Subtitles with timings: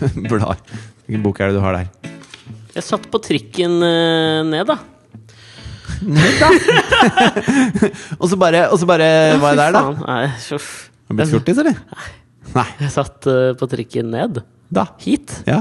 [0.30, 0.56] blar?
[1.06, 1.86] Hvilken bok er det du har der?
[2.76, 4.76] Jeg satt på trikken eh, ned, da.
[8.20, 9.80] Og så bare, og så bare ja, var jeg der, da?
[9.84, 11.76] Faen, Nei, Har du blitt fjortis, eller?
[12.54, 12.68] Nei.
[12.80, 14.32] Jeg satt uh, på trikken ned.
[14.72, 14.84] Da.
[15.02, 15.28] Hit.
[15.50, 15.60] Ja.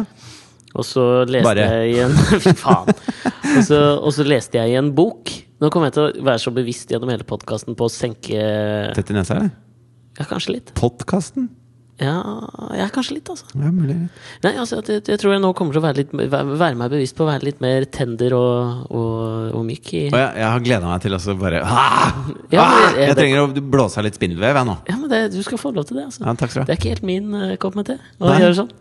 [0.77, 1.65] Og så leste Bare.
[1.81, 2.13] jeg i en
[2.45, 2.93] Fy faen.
[3.57, 5.23] Og så, og så leste jeg i en bok.
[5.59, 8.37] Nå kommer jeg til å være så bevisst gjennom hele podkasten på å senke
[8.95, 9.51] Tett i nesa, eller?
[10.19, 10.67] Ja, kanskje litt.
[10.77, 11.43] Podkasten?
[11.99, 12.15] Ja,
[12.79, 13.45] ja kanskje litt, altså.
[13.59, 13.95] Ja, mulig.
[14.45, 17.17] Nei, altså, jeg, jeg tror jeg nå kommer til å være, litt, være meg bevisst
[17.17, 20.63] på å være litt mer tender og, og, og myk i Og jeg, jeg har
[20.63, 22.21] gleda meg til å bare ah!
[22.53, 22.77] Ja, ah!
[22.95, 24.77] jeg- Jeg trenger å blåse av litt spindelvev, jeg nå.
[24.87, 26.23] Ja, men det, du skal få lov til det, altså.
[26.23, 28.37] Ja, takk skal du Det er ikke helt min uh, kopp med te å Nei.
[28.45, 28.71] gjøre sånn.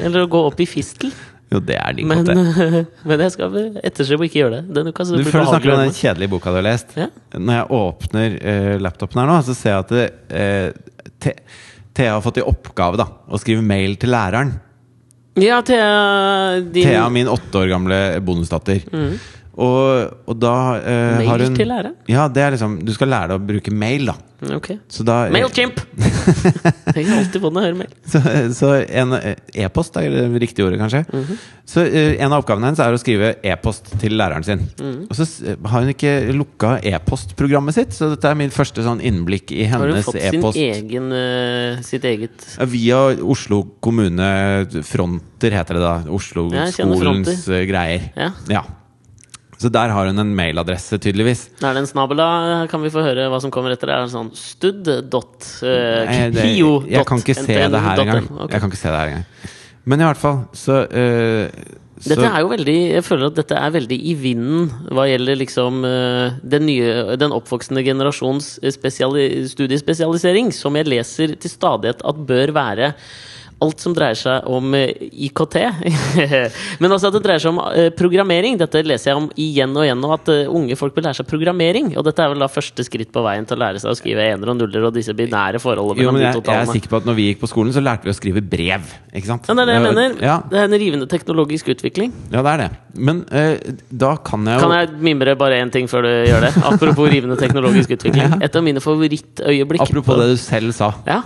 [0.00, 1.12] Eller å gå opp i fistel.
[1.52, 2.80] Jo, det er din Men, kopp, det.
[3.10, 4.72] men jeg skal etterstrebe å ikke gjøre det.
[4.78, 6.96] Denne uka så Du Før du snakker om den kjedelige boka du har lest.
[6.96, 7.10] Ja.
[7.36, 11.36] Når jeg åpner uh, laptopen her nå, så ser jeg at det, uh, Te-
[11.94, 14.54] Thea har fått i oppgave da å skrive mail til læreren.
[15.40, 18.82] Ja, Thea din Thea, min åtte år gamle bonusdatter.
[19.52, 21.90] Og, og da eh, Mail har hun til lære?
[22.08, 24.14] Ja, det er liksom Du skal lære deg å bruke mail, da.
[24.56, 24.78] Okay.
[24.90, 25.76] Så da Mailchimp!
[26.96, 27.92] jeg har alltid fått høre mail.
[28.10, 28.18] Så,
[28.56, 31.04] så en eh, e-post er det riktige ordet, kanskje.
[31.12, 31.38] Mhm.
[31.72, 34.64] Så eh, en av oppgavene hennes er å skrive e-post til læreren sin.
[34.80, 35.04] Mhm.
[35.06, 39.54] Og så har hun ikke lukka e-postprogrammet sitt, så dette er min første sånn innblikk
[39.54, 40.58] i Har hun hennes fått e-post.
[40.58, 44.32] egen, eh, sitt eget Via Oslo kommune
[44.82, 45.96] Fronter, heter det da.
[46.10, 48.10] Oslo-skolens eh, greier.
[48.16, 48.32] Ja.
[48.50, 48.66] Ja.
[49.62, 51.44] Så der har hun en mailadresse, tydeligvis.
[51.62, 52.66] Er det en snabel, da?
[52.70, 53.92] Kan vi få høre hva som kommer etter?
[53.94, 56.02] Er det sånn stud dot uh,
[56.34, 56.48] det-
[56.90, 58.26] jeg kan ikke se det her engang.
[58.26, 58.48] N.
[58.48, 59.28] Jeg kan ikke se det her engang.
[59.84, 63.74] Men i hvert fall, så, uh, Dette er jo veldig Jeg føler at dette er
[63.76, 70.74] veldig i vinden hva gjelder liksom eh, den nye Den oppvoksende generasjons spesiali studiespesialisering, som
[70.78, 72.92] jeg leser til stadighet at bør være
[73.62, 74.90] alt som dreier seg om eh,
[75.28, 75.56] IKT.
[76.82, 78.58] Men altså at det dreier seg om eh, programmering.
[78.60, 81.28] Dette leser jeg om igjen og igjen nå, at eh, unge folk vil lære seg
[81.30, 81.92] programmering.
[81.96, 84.26] Og dette er vel da første skritt på veien til å lære seg å skrive
[84.34, 86.58] ener og nuller og disse binære forholdene mellom de jeg, tallene.
[86.58, 88.44] jeg er sikker på at når vi gikk på skolen, så lærte vi å skrive
[88.54, 88.94] brev.
[89.12, 89.48] Ikke sant?
[89.48, 90.16] Ja, det er det jeg mener.
[90.22, 92.14] Ja, Det er en rivende teknologisk utvikling.
[92.32, 92.70] ja, det er det.
[92.92, 93.56] Men uh,
[93.88, 96.50] da kan jeg jo Kan jeg mimre bare én ting før du gjør det?
[96.68, 98.36] Apropos rivende teknologisk utvikling.
[98.44, 100.90] Et av mine favorittøyeblikk Apropos det du selv sa.
[101.08, 101.22] ja.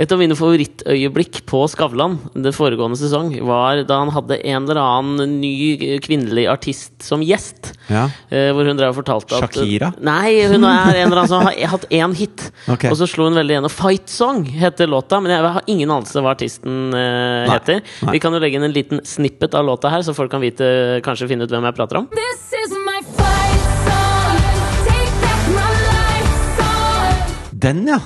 [0.00, 4.76] Et av mine favorittøyeblikk på Skavlan den foregående sesong var da han hadde en eller
[4.82, 7.70] annen ny kvinnelig artist som gjest.
[7.88, 8.02] Ja.
[8.28, 9.88] Eh, hvor hun drev og fortalte at Shakira?
[10.04, 12.50] Nei, hun er en eller annen som har hatt én hit.
[12.68, 12.84] Ok.
[12.90, 13.72] Og så slo hun veldig igjennom.
[13.72, 17.80] Fight Song heter låta, men jeg har ingen anelse hva artisten Nei, heter.
[18.04, 18.12] nei.
[18.18, 21.00] Vi kan jo legge inn en liten snippet av låta her, så folk kan vite,
[21.06, 22.10] kanskje finne ut hvem jeg prater om.
[22.12, 24.36] This is my fight song.
[24.84, 27.56] Take back my life song.
[27.64, 28.02] Den, ja!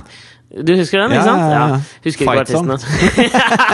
[0.54, 1.42] Du husker den, Ja, ikke sant?
[1.50, 1.78] ja, ja.
[2.04, 2.70] Husker ikke artisten.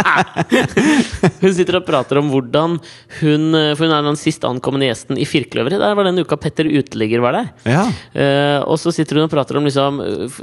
[1.43, 2.79] hun sitter og prater om hvordan
[3.21, 3.43] hun
[3.77, 5.81] For hun er den sist ankomne gjesten i Firkløveret.
[5.83, 7.51] Der var den uka Petter Uteligger var der.
[7.69, 7.85] Ja.
[8.15, 10.39] Eh, og så sitter hun og prater om liksom, uh,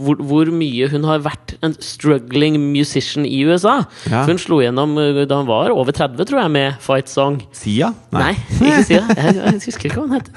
[0.00, 3.78] hvor, hvor mye hun har vært en struggling musician i USA.
[4.08, 4.24] Ja.
[4.24, 7.38] For hun slo gjennom uh, da hun var over 30, tror jeg, med Fight Song.
[7.56, 7.92] Sia?
[8.14, 9.04] Nei, ikke Sia.
[9.12, 10.28] Jeg, jeg husker ikke hva hun het.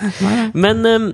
[0.54, 1.10] Men eh,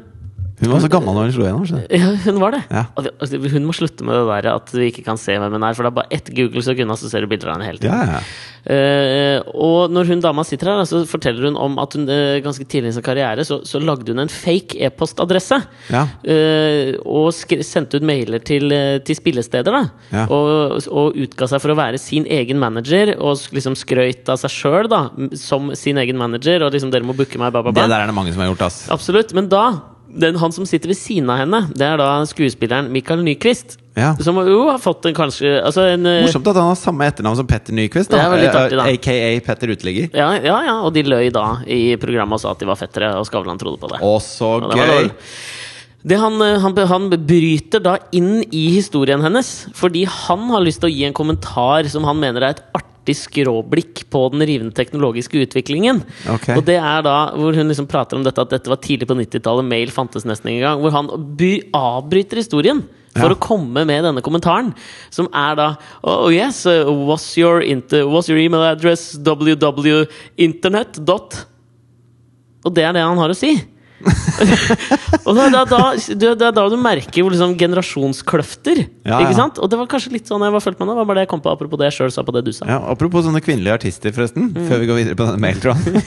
[0.55, 2.61] Hun var så gammel da hun slo skjønner ja, hun var det.
[2.71, 2.85] Ja.
[2.95, 5.66] Og altså, Hun må slutte med det der at vi ikke kan se hvem hun
[5.67, 5.75] er.
[5.75, 7.95] For det er bare ett Google-søk unna, så ser du bilder av henne hele tiden.
[7.95, 8.51] Ja, ja.
[8.66, 12.66] Uh, og når hun dama sitter her, så forteller hun om at hun uh, ganske
[12.66, 15.59] tidlig i sin karriere så, så lagde hun en fake e-postadresse.
[15.93, 16.05] Ja.
[16.25, 18.73] Uh, og sendte ut mailer til,
[19.05, 19.75] til spillesteder.
[19.75, 24.39] da og, og utga seg for å være sin egen manager, og liksom skrøyt av
[24.41, 24.89] seg sjøl
[25.39, 26.63] som sin egen manager.
[26.66, 28.66] Og liksom 'dere må booke meg', bla, Det der er det mange som har gjort,
[28.69, 28.87] ass.
[28.93, 29.33] Absolutt.
[29.33, 33.23] Men da den, han som sitter ved siden av henne, det er da skuespilleren Michael
[33.25, 33.78] Nyquist.
[33.95, 34.11] Ja.
[34.19, 37.40] Som jo har fått en kanskje altså en, eh, Morsomt at han har samme etternavn
[37.40, 38.11] som Petter Nyquist.
[38.11, 38.25] Da.
[38.35, 40.09] Eh, AKA Petter Uteligger.
[40.11, 43.13] Ja, ja, ja, og de løy da i programmet og sa at de var fettere,
[43.16, 44.01] og Skavlan trodde på det.
[44.03, 45.11] Å, så Og det gøy!
[46.05, 50.91] Han, eh, han, han bryter da inn i historien hennes, fordi han har lyst til
[50.91, 55.37] å gi en kommentar som han mener er et artig skråblikk på den rivende teknologiske
[55.46, 56.02] utviklingen.
[56.25, 56.55] Okay.
[56.57, 59.13] Og det er da hvor hun liksom prater om dette at dette var tidlig på
[59.19, 60.81] 90-tallet, mail fantes nesten ikke engang.
[60.81, 62.81] Hvor han by avbryter historien
[63.16, 63.35] for Ja.
[63.35, 64.73] å komme med denne kommentaren,
[65.09, 65.67] som er da
[66.03, 67.61] Oh yes, what's was, your
[68.09, 70.99] was your email address www.internet.
[72.66, 73.53] Og det er det han har å si.
[75.25, 75.81] og det er da, da,
[76.34, 78.81] er da du merker liksom generasjonskløfter.
[79.07, 79.57] Ja, Ikke sant?
[79.63, 80.96] Og det var kanskje litt sånn jeg var følt med det.
[80.99, 82.67] var bare det jeg kom på Apropos det jeg sjøl sa på det du sa.
[82.69, 84.52] Ja, apropos sånne kvinnelige artister, forresten.
[84.53, 84.67] Mm.
[84.69, 85.84] Før vi går videre på denne mailtråden.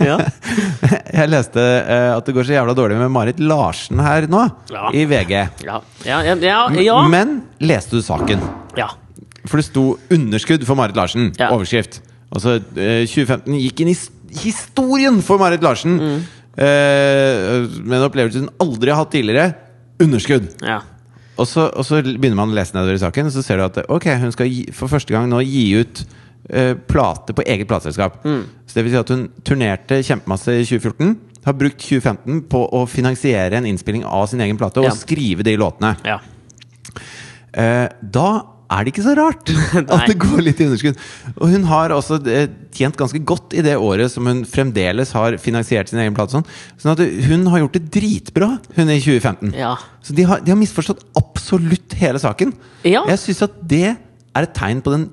[0.00, 0.16] Ja.
[1.18, 4.88] Jeg leste uh, at det går så jævla dårlig med Marit Larsen her nå, Ja.
[4.96, 5.32] i VG.
[5.66, 5.80] Ja.
[6.06, 6.96] Ja, ja, ja, ja.
[7.12, 8.40] Men leste du saken?
[8.78, 8.88] ja.
[9.44, 11.34] For det sto 'underskudd for Marit Larsen'.
[11.36, 11.50] Ja.
[11.52, 11.98] Overskrift.
[12.32, 13.96] Altså uh, 2015 gikk inn i
[14.40, 16.22] historien for Marit Larsen Mm.
[16.56, 19.54] Eh, med en opplevelse hun aldri har hatt tidligere.
[20.02, 20.50] Underskudd.
[20.64, 20.80] Ja.
[21.38, 23.64] Og så, og så begynner man å lese nedover i saken, og så ser du
[23.66, 26.04] at ok, hun skal gi, for første gang nå gi ut
[26.50, 28.20] eh, plate på eget plateselskap.
[28.22, 31.16] Så det vil si at hun turnerte kjempemasse i 2014.
[31.44, 34.94] Har brukt 2015 på å finansiere en innspilling av sin egen plate og Ja.
[34.96, 35.96] skrive de låtene.
[36.06, 36.20] ja.
[37.54, 38.28] Eh, da
[38.74, 39.50] er det ikke så rart
[39.94, 40.96] at det går litt i underskudd.
[41.36, 45.38] Og hun har også eh, tjent ganske godt i det året som hun fremdeles har
[45.42, 46.36] finansiert sin egen plate.
[46.36, 46.46] Sånn,
[46.80, 49.54] sånn at hun har gjort det dritbra, hun i 2015.
[49.58, 49.74] Ja.
[50.04, 52.54] Så de har, de har misforstått absolutt hele saken.
[52.86, 53.04] Ja.
[53.10, 55.08] Jeg syns at det er et tegn på den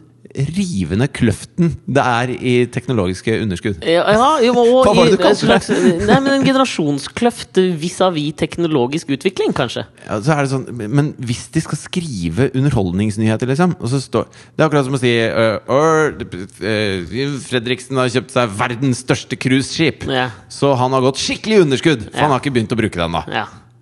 [0.55, 3.81] rivende kløften det er i teknologiske underskudd.
[3.85, 5.93] Ja, ja jo, og Hva var det du en slags, det?
[6.07, 9.85] Nei, men En generasjonskløft vis-à-vis teknologisk utvikling, kanskje.
[10.05, 14.29] Ja, så er det sånn, men hvis de skal skrive underholdningsnyheter, liksom og så står,
[14.55, 17.17] Det er akkurat som å si uh, or, uh,
[17.47, 20.07] Fredriksen har kjøpt seg verdens største cruiseskip.
[20.11, 20.29] Ja.
[20.51, 23.25] Så han har gått skikkelig underskudd, for han har ikke begynt å bruke det ennå.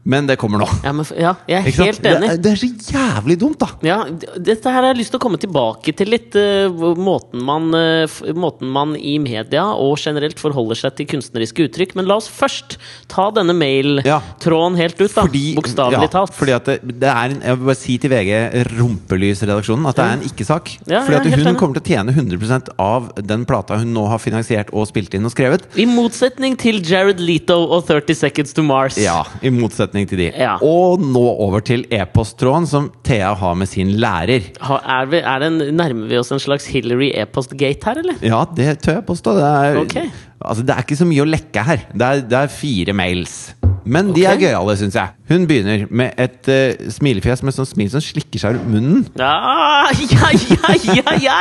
[0.10, 0.68] Ja, Men det kommer nå.
[0.84, 2.30] ja, men, ja jeg er helt enig.
[2.30, 3.68] Det, det er så jævlig dumt, da!
[3.86, 4.00] Ja,
[4.38, 8.20] dette her har jeg lyst til å komme tilbake til litt Uh, måten, man, uh,
[8.38, 11.96] måten man i media og generelt forholder seg til kunstneriske uttrykk.
[11.98, 12.78] Men la oss først
[13.12, 13.60] ta denne Ja.
[13.60, 15.26] mail-tråden helt ut, da.
[15.58, 16.34] Bokstavelig ja, talt.
[16.38, 18.32] Fordi at det, det er en, Jeg vil bare si til VG,
[18.78, 20.72] Rumpelysredaksjonen, at det er en ikke-sak.
[20.90, 21.58] Ja, fordi at hun enig.
[21.60, 25.26] kommer til å tjene 100% av den plata hun nå har finansiert og spilt inn
[25.28, 25.66] og skrevet.
[25.80, 28.98] I motsetning til Jared Leto og 30 Seconds to Mars.
[29.02, 30.30] Ja, I motsetning til de.
[30.38, 30.56] Ja.
[30.64, 34.48] Og nå over til e-posttråden som Thea har med sin lærer.
[34.62, 38.16] Ha- Er vi, er det en, nærmer vi oss en slags Hillary e-post-gate her, eller?
[38.22, 39.36] Ja, det tør jeg påstå.
[39.36, 40.10] Det er, okay.
[40.42, 41.86] altså, det er ikke så mye å lekke her.
[41.94, 43.38] Det er, det er fire mails.
[43.86, 45.14] Men de er gøyale, syns jeg.
[45.30, 49.06] Hun begynner med et eh, smilefjes med sånn smil som slikker seg rundt munnen.
[49.20, 51.40] Ja, ja, ja, ja, ja.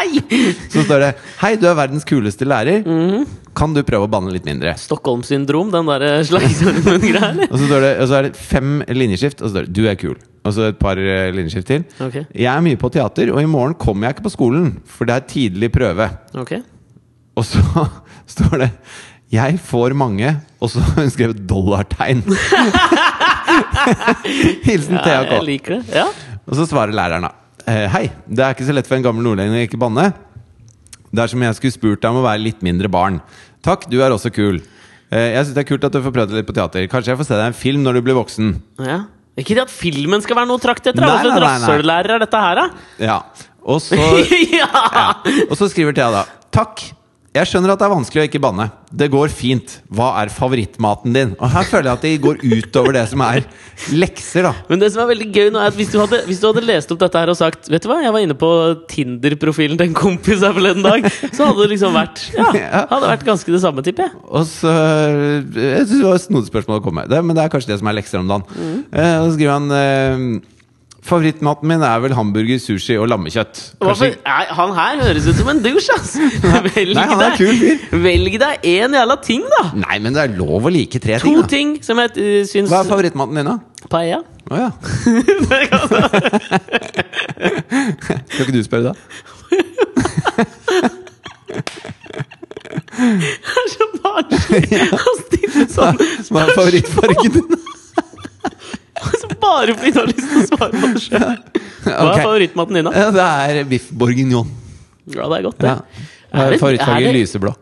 [0.70, 2.85] Så står det 'Hei, du er verdens kuleste lærer.
[2.87, 3.26] Mhm.
[3.58, 7.49] Kan du prøve å banne litt mindre?' Stockholm-syndrom, den der slags greia, eller?
[7.50, 9.87] Og så, står det, og så er det fem linjeskift, og så står det 'Du
[9.88, 10.19] er kul'.
[10.44, 11.84] Og så et par eh, linjeskift til.
[12.00, 12.23] Ok.
[12.34, 15.17] Jeg er mye på teater, og i morgen kommer jeg ikke på skolen, for det
[15.17, 16.08] er tidlig prøve.
[16.34, 16.55] Ok.
[17.37, 17.61] Og så
[18.34, 18.70] står det
[19.31, 22.23] 'Jeg får mange', og så har hun skrevet dollartegn.
[24.65, 25.83] Hilsen Ja, Thea jeg liker det.
[26.01, 26.07] Ja.
[26.49, 27.35] Og så svarer læreren da
[27.69, 30.07] «Eh, Hei, det er ikke så lett for en gammel nordlending å ikke banne.
[31.13, 33.19] Det er som jeg skulle spurt deg om å være litt mindre barn.
[33.65, 34.63] Takk, du er også kul.
[35.13, 36.87] Eh, Jeg synes det er kult at du får prøvd deg litt på teater.
[36.89, 38.55] Kanskje jeg får se deg i en film når du blir voksen.
[38.81, 39.03] ja.
[39.39, 41.05] Ikke det at filmen skal være noe å trakte etter?
[41.07, 42.65] Hva slags rasshøllærer er dette her, da?
[42.99, 43.19] Ja.
[43.63, 43.95] Og så,
[44.51, 44.67] ja!
[44.67, 45.05] ja.
[45.47, 46.83] Og så skriver Thea da Takk.
[47.37, 48.65] Jeg skjønner at det er vanskelig å ikke banne.
[48.89, 49.75] Det går fint.
[49.93, 51.35] Hva er favorittmaten din?
[51.37, 53.45] Og her føler jeg at de går utover det som er
[53.93, 54.53] lekser, da.
[54.71, 56.65] Men det som er veldig gøy nå er at hvis du, hadde, hvis du hadde
[56.65, 58.51] lest opp dette her og sagt Vet du hva, jeg var inne på
[58.91, 62.51] Tinder-profilen til en kompis her forleden dag, så hadde det liksom vært Ja,
[62.95, 64.21] hadde vært ganske det samme, tipper jeg.
[64.33, 67.53] Og så Jeg synes det var et snodig spørsmål å komme med, men det er
[67.53, 68.49] kanskje det som er lekser om dagen.
[68.89, 70.57] Eh, og så skriver han eh,
[71.08, 73.56] Favorittmaten min er vel hamburger, sushi og lammekjøtt.
[73.81, 76.10] Kanskje, han her høres ut som en douche, ass!
[76.77, 77.79] Velg Nei, han er deg- kul fyr.
[78.05, 79.62] Velg deg én jævla ting, da!
[79.86, 82.43] nei, men det er lov å like tre To ting, To ting som jeg uh,
[82.50, 83.56] syns Hva er favorittmaten din, da?
[83.88, 84.20] Paella.
[84.48, 84.70] Å ja.
[88.29, 88.94] Skal ikke du spørre, da?
[92.98, 95.96] Det er så barnslig å stille sånn
[96.29, 97.48] Hva er favorittfargen din?
[99.44, 101.38] bare fordi du har lyst til å svare på det sjøl.
[101.84, 102.93] Hva er favorittmaten din, da?
[102.96, 103.26] Ja, det
[103.60, 104.50] er biff bourguignon.
[105.08, 105.72] Ja, det er godt, det.
[105.72, 106.48] Ja.
[106.58, 107.55] Favorittfarge lyseblå.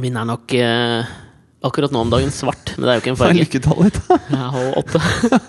[0.00, 1.10] Min er nok eh,
[1.62, 3.40] akkurat nå om dagen svart, men det er jo ikke en farge.
[3.44, 4.20] lykketallet ditt, da?
[4.32, 5.02] Jeg har åtte.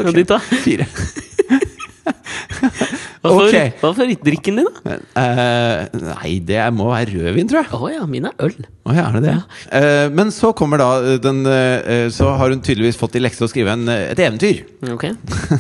[0.04, 0.40] Og ditt, da?
[0.66, 0.90] Fire.
[3.24, 3.70] Hva er okay.
[3.80, 4.96] hva din, da?
[5.16, 7.70] Uh, nei, det må være rødvin, tror jeg.
[7.78, 8.58] Å ja, min er øl.
[8.84, 9.36] Oh, ja, er det det?
[9.80, 13.46] Eh, men så kommer da eh, den uh, Så har hun tydeligvis fått i lekse
[13.46, 14.60] å skrive en, et eventyr.
[14.92, 15.06] Ok.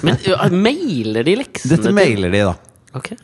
[0.03, 0.20] Men
[0.60, 2.55] mailer de leksene Dette mailer de, da.
[3.00, 3.15] Okay.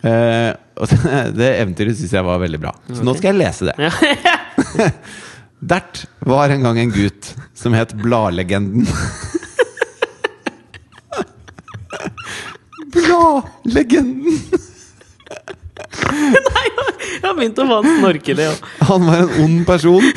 [0.80, 0.88] Og
[1.36, 2.72] det, eventyret syns jeg var veldig bra.
[2.88, 3.76] Så nå skal jeg lese det.
[3.90, 4.88] Ja.
[5.74, 8.88] Dert var en gang en gutt som het Bladlegenden.
[12.94, 14.40] Bladlegenden!
[17.20, 18.68] Jeg har begynt å få han snorkelig òg.
[18.90, 20.04] Han var en ond person.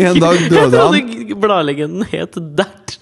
[0.00, 0.94] En dag døde han.
[0.94, 2.94] trodde bladlegenden het Dert.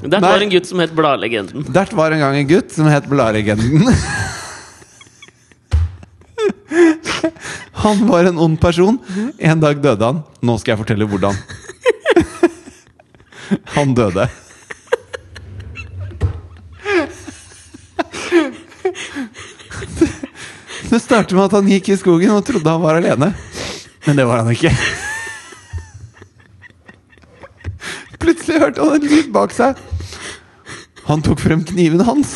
[0.00, 1.66] Dert var en gutt som het Bladlegenden.
[1.70, 3.90] Dert var en gang en gutt som het Bladlegenden.
[7.80, 8.98] Han var en ond person.
[9.38, 10.22] En dag døde han.
[10.44, 11.36] Nå skal jeg fortelle hvordan.
[13.76, 14.26] Han døde.
[20.90, 23.28] Det startet med at han gikk i skogen og trodde han var alene.
[24.08, 24.72] Men det var han ikke.
[28.18, 29.78] Plutselig hørte han en lyd bak seg.
[31.06, 32.34] Han tok frem kniven hans.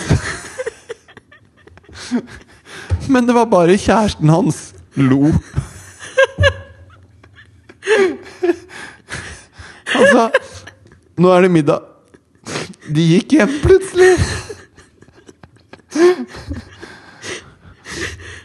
[3.11, 4.71] Men det var bare kjæresten hans.
[4.95, 5.33] Lo.
[9.95, 10.31] Han sa
[11.19, 11.83] 'Nå er det middag'.
[12.95, 14.15] De gikk hjem plutselig.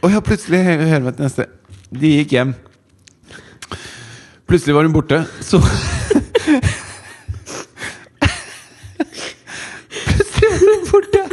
[0.01, 1.45] Og ja, plutselig hø- Hør meg til neste.
[1.99, 2.53] De gikk hjem.
[4.49, 5.19] Plutselig var hun borte.
[5.45, 5.59] Så
[10.07, 11.23] Plutselig var hun borte.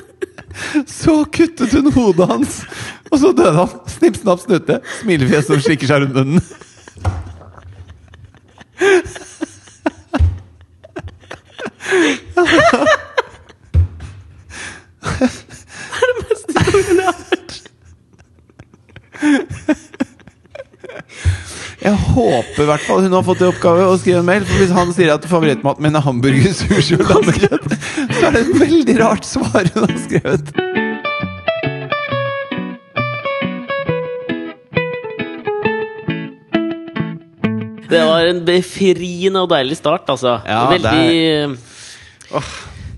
[0.90, 2.58] Så kuttet hun hodet hans,
[3.10, 3.68] og så døde han.
[3.88, 4.80] Snipp, snapp, snute.
[5.00, 6.42] Smilefjes som slikker seg rundt munnen.
[21.82, 24.46] Jeg håper i hvert fall hun har fått i oppgave å skrive en mail.
[24.48, 27.68] For hvis han sier at favorittmaten min er hamburger, sushi og lammekjøtt,
[28.16, 30.54] så er det et veldig rart svar hun har skrevet.
[37.86, 40.40] Det var en befriende og deilig start, altså.
[40.48, 41.54] Ja, veldig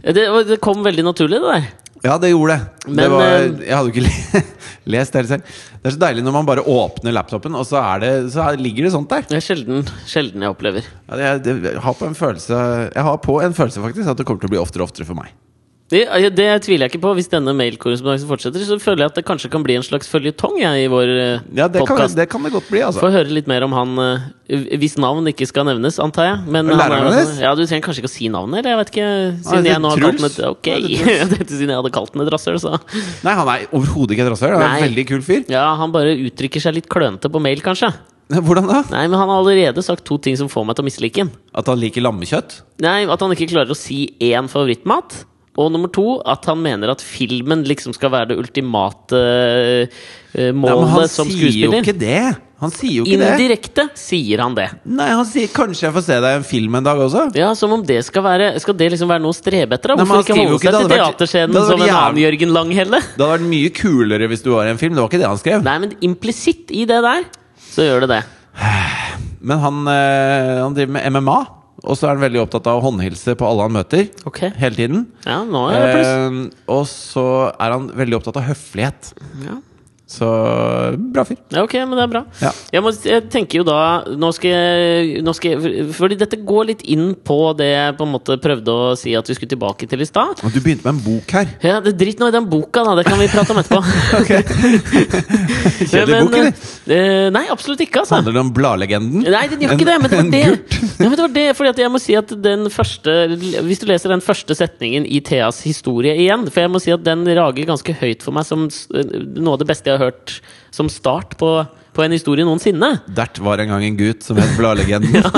[0.09, 1.67] det, det kom veldig naturlig, det der.
[2.07, 2.95] Ja, det gjorde det.
[2.97, 4.43] det var, eh, jeg hadde jo ikke
[4.89, 5.57] le dere selv.
[5.79, 8.61] Det er så deilig når man bare åpner laptopen, og så, er det, så er,
[8.61, 9.27] ligger det sånt der.
[9.29, 10.89] Det er sjelden, sjelden jeg opplever.
[11.09, 12.63] Ja, det, jeg, har på en følelse,
[12.95, 15.09] jeg har på en følelse faktisk at det kommer til å bli oftere og oftere
[15.09, 15.35] for meg.
[15.89, 16.03] Det,
[16.37, 17.11] det tviler jeg ikke på.
[17.17, 20.59] Hvis denne mailkorrespondansen fortsetter, så føler jeg at det kanskje kan bli en slags føljetong
[20.61, 22.17] i vår uh, Ja, det kan, podkast.
[22.19, 23.01] det kan det godt bli, altså.
[23.01, 26.43] Få høre litt mer om han uh, hvis navn ikke skal nevnes, antar jeg.
[26.53, 27.31] Men er læreren hennes?
[27.33, 28.75] sånn- Ja, Du trenger kanskje ikke å si navnet, eller?
[28.75, 29.09] Jeg vet ikke.
[29.49, 30.21] Siden er jeg nå har Truls?
[30.21, 30.69] kalt den Ok,
[31.09, 32.75] det dette siden jeg hadde kalt den et rasshøl, så
[33.25, 34.53] Nei, han er overhodet ikke et rasshøl.
[34.59, 34.77] Han er Nei.
[34.83, 35.49] en veldig kul fyr.
[35.57, 37.95] Ja, han bare uttrykker seg litt klønete på mail, kanskje.
[38.45, 38.83] Hvordan da?
[38.93, 41.33] Nei, men han har allerede sagt to ting som får meg til å mislike ham.
[41.57, 42.59] At han liker lammekjøtt?
[42.85, 45.23] Nei, At han ikke klarer å si én favorittmat.
[45.59, 50.03] Og nummer to, at han mener at filmen liksom skal være det ultimate eh,
[50.39, 51.83] Nei, men målet han som sier jo skuespiller.
[51.83, 52.21] ikke det!
[52.59, 53.27] Han sier jo ikke det.
[53.39, 54.67] Indirekte sier han det.
[54.83, 57.37] Nei, han sier 'kanskje jeg får se deg i en film en dag også'.
[57.39, 59.95] Ja, Som om det skal være Skal det liksom være noe å strebe etter?
[59.95, 62.99] Hvorfor Nei, ikke holde seg til teaterscenen som en annen Jørgen Langhelle?
[63.15, 64.95] Det hadde vært mye kulere hvis du var i en film.
[64.99, 65.63] Det var ikke det han skrev.
[65.63, 67.29] Nei, men implisitt i det der,
[67.71, 68.23] så gjør det det.
[69.41, 71.39] Men han, eh, han driver med MMA,
[71.89, 74.11] og så er han veldig opptatt av å håndhilse på alle han møter.
[74.29, 74.43] Ok.
[74.61, 75.07] Hele tiden.
[75.25, 76.11] Ja, nå er det pluss.
[76.13, 79.13] Eh, og så er han veldig opptatt av høflighet.
[79.47, 79.57] Ja.
[80.09, 80.27] Så
[81.13, 81.37] bra fyr.
[81.53, 82.23] Ja, ok, men det er bra.
[82.41, 82.53] Ja.
[82.73, 83.77] Jeg, må, jeg tenker jo da
[84.17, 88.07] Nå skal jeg, nå skal jeg Fordi dette går litt inn på det jeg på
[88.07, 90.41] en måte prøvde å si at vi skulle tilbake til i stad.
[90.41, 91.53] Du begynte med en bok her.
[91.65, 92.95] Ja, det Drit nå i den boka, da.
[92.99, 93.83] Det kan vi prate om etterpå.
[95.91, 96.53] Kjedelig bok, eller?
[96.95, 98.19] eh, nei, absolutt ikke, altså.
[98.19, 99.27] Handler det om bladlegenden?
[99.29, 100.43] Nei, den gjør ikke det, men det var det.
[100.89, 103.15] Ja, men det var det, fordi jeg må si at den første
[103.67, 107.05] Hvis du leser den første setningen i Theas historie igjen For jeg må si at
[107.07, 110.39] den rager ganske høyt for meg som noe av det beste jeg har hørt
[110.75, 111.51] som start på,
[111.97, 112.99] på en historie noensinne.
[113.11, 115.23] Dert var en gang en gutt som het Bladlegenden.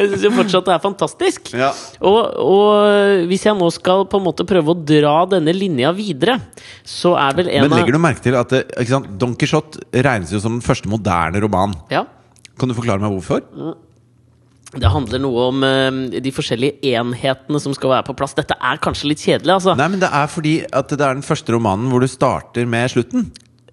[0.00, 1.50] Jeg syns jo fortsatt det er fantastisk.
[1.56, 1.70] Ja.
[2.06, 6.38] Og, og hvis jeg nå skal på en måte prøve å dra denne linja videre,
[6.86, 8.62] så er vel en av Men legger du merke til at det?
[9.20, 11.76] Don Quijote regnes jo som den første moderne roman.
[11.92, 12.06] Ja.
[12.60, 13.44] Kan du forklare meg hvorfor?
[14.70, 18.36] Det handler noe om uh, de forskjellige enhetene som skal være på plass.
[18.38, 19.74] Dette er kanskje litt kjedelig, altså.
[19.78, 22.92] Nei, men Det er fordi at det er den første romanen hvor du starter med
[22.94, 23.30] slutten.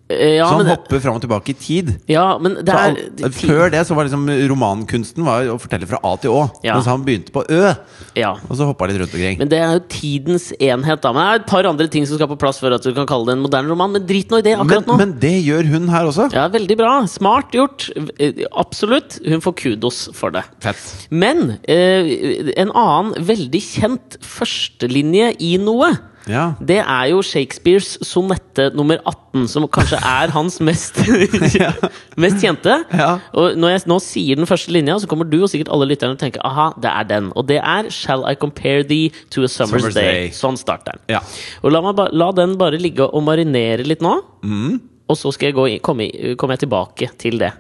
[0.10, 1.90] Eh, ja, men, hopper fram og tilbake i tid.
[2.08, 6.00] ja, men det er han, før det så var liksom romankunsten var å fortelle fra
[6.08, 6.46] A til Å.
[6.64, 6.78] Ja.
[6.78, 7.74] Mens han begynte på Ø,
[8.16, 8.30] Ja.
[8.48, 9.38] og så hoppa litt rundt omkring.
[9.42, 11.12] Men det er jo tidens enhet, da.
[11.12, 13.06] Men det er et par andre ting som skal på plass for at du kan
[13.10, 13.92] kalle det en moderne roman.
[13.98, 14.98] Men drit nå i det Men, akkurat nå.
[15.04, 16.30] men det gjør hun her også.
[16.32, 16.94] Ja, veldig bra.
[17.12, 17.90] Smart gjort.
[18.18, 19.20] Eh, Absolutt.
[19.28, 20.46] Hun får kudos for det.
[20.64, 21.08] Fett.
[21.12, 25.92] Men eh, en annen veldig kjent førstelinje i noe
[26.32, 26.46] Ja.
[26.60, 31.00] Det er jo Shakespeares sonette nummer 18, som kanskje er hans mest,
[32.24, 32.80] mest kjente.
[32.92, 33.10] Ja.
[33.38, 36.16] Og når jeg nå sier den første linja, så kommer du og sikkert alle lytterne
[36.16, 37.32] til å tenke aha, det er den.
[37.38, 40.28] Og det er Shall I compare thee to a summer's, Summer's day.
[40.28, 40.36] day.
[40.36, 41.06] Sånn starter den.
[41.18, 41.24] Ja.
[41.64, 44.18] Og la, ba, la den bare ligge og marinere litt nå.
[44.44, 44.78] Mm.
[45.08, 47.54] Og så skal jeg gå i, komme, kommer jeg tilbake til det.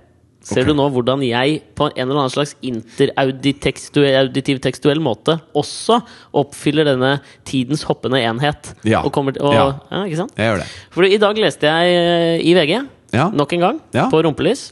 [0.47, 0.69] Ser okay.
[0.71, 5.97] du nå hvordan jeg på en eller annen slags interauditiv tekstuell måte også
[6.39, 8.71] oppfyller denne tidens hoppende enhet?
[8.87, 9.01] Ja.
[9.03, 9.65] Og kommer til, og, Ja.
[9.91, 10.03] ja.
[10.07, 10.31] ikke sant?
[10.39, 10.67] Jeg gjør det.
[10.95, 12.77] For i dag leste jeg eh, i VG,
[13.17, 13.29] Ja.
[13.29, 14.69] nok en gang, på Rumpelys,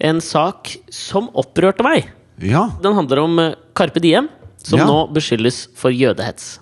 [0.00, 2.08] en sak som opprørte meg.
[2.40, 2.70] ja.
[2.82, 4.30] Den handler om eh, Carpe Diem,
[4.64, 6.56] som nå beskyldes for jødehets.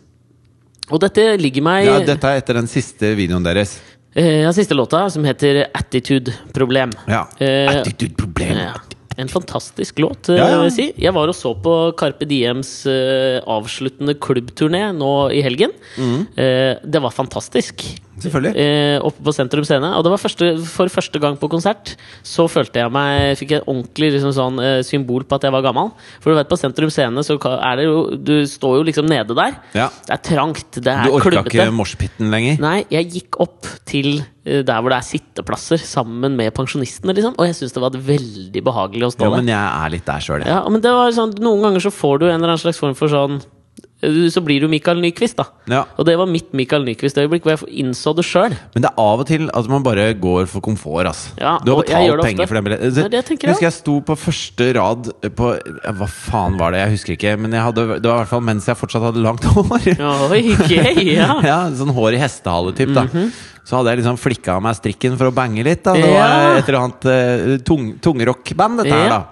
[0.93, 3.79] Og dette ligger meg Ja, dette er etter den siste videoen deres.
[4.15, 6.93] Eh, ja, Siste låta, som heter 'Attitude Problem'.
[7.07, 7.29] Ja.
[7.39, 8.57] Eh, Attitude-problem.
[8.59, 8.81] Ja.
[9.17, 10.57] En fantastisk låt, eh, Ja, ja.
[10.63, 11.03] vil jeg si.
[11.05, 15.71] Jeg var og så på Carpe Diems eh, avsluttende klubbturné nå i helgen.
[15.97, 16.27] Mm.
[16.37, 17.85] Eh, det var fantastisk.
[18.23, 18.53] Selvfølgelig.
[18.57, 19.89] Eh, oppe på Sentrum Scene.
[19.99, 23.65] Og det var første, for første gang på konsert så følte jeg meg Fikk jeg
[23.67, 25.91] ordentlig liksom sånn, eh, symbol på at jeg var gammel.
[26.23, 29.35] For du vet, på Sentrum Scene så er det jo Du står jo liksom nede
[29.35, 29.57] der.
[29.75, 29.89] Ja.
[30.07, 31.51] Det er trangt, det er klubbete.
[31.51, 32.61] Du orka ikke moshpiten lenger?
[32.63, 37.35] Nei, jeg gikk opp til eh, der hvor det er sitteplasser sammen med pensjonistene, liksom.
[37.39, 39.43] Og jeg syns det var veldig behagelig å stå Ja, der.
[39.43, 40.55] men jeg er litt der sjøl, jeg.
[40.55, 42.95] Ja, men det var sånn, Noen ganger så får du en eller annen slags form
[42.95, 43.43] for sånn
[44.35, 45.47] Så blir du Michael Nyquist, da.
[45.71, 45.85] Ja.
[45.99, 48.55] Og det var mitt Michael Nyquist-øyeblikk, hvor jeg innså det sjøl.
[48.75, 51.07] Men det er av og til at man bare går for komfort.
[51.11, 51.23] ass.
[51.41, 52.95] Ja, du har jeg betalt det penger for den billetten.
[53.01, 53.51] Jeg ja.
[53.53, 55.51] husker jeg sto på første rad på
[55.99, 56.83] Hva faen var det?
[56.85, 57.35] Jeg husker ikke.
[57.41, 59.91] Men jeg hadde, det var i hvert fall mens jeg fortsatt hadde langt hår.
[60.31, 61.33] Oi, okay, ja.
[61.51, 62.95] Ja, Sånn hår i hestehale-typ.
[62.97, 63.07] da
[63.65, 65.83] Så hadde jeg liksom flikka av meg strikken for å bange litt.
[65.87, 66.05] da Det.
[66.05, 66.25] Ja.
[66.25, 69.23] var et eller annet uh, tung, tungrockband, dette her, da.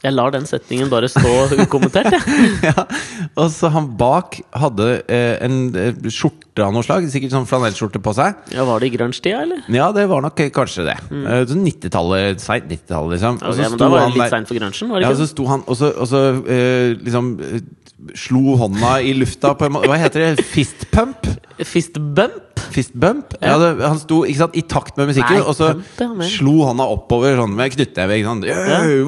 [0.00, 1.30] Jeg lar den setningen bare stå
[1.60, 2.44] ukommentert, jeg.
[2.70, 2.84] ja.
[3.36, 8.00] Og så han bak hadde eh, en eh, skjorte av noe slag, sikkert sånn flanellskjorte
[8.00, 8.38] på seg.
[8.56, 9.60] Ja, Var det i grunge-tida, eller?
[9.76, 10.96] Ja, det var nok eh, kanskje det.
[11.12, 13.42] Eh, sånn 90-tallet, seint 90-tallet, liksom.
[13.42, 15.20] Og Ok, så men da var det litt seint for grunchen, var det Ja, ikke?
[15.20, 17.30] så sto han Og så, og så eh, liksom
[18.18, 20.44] slo hånda i lufta på en måte Hva heter det?
[20.46, 21.20] Fistpump?
[21.26, 21.66] pump?
[21.66, 22.60] Fist bump?
[22.70, 23.34] Fistbump?
[23.42, 26.28] Ja, det, han sto ikke sant, i takt med musikken, Nei, og så pump, ja,
[26.30, 28.20] slo hånda oppover sånn med knyttneve.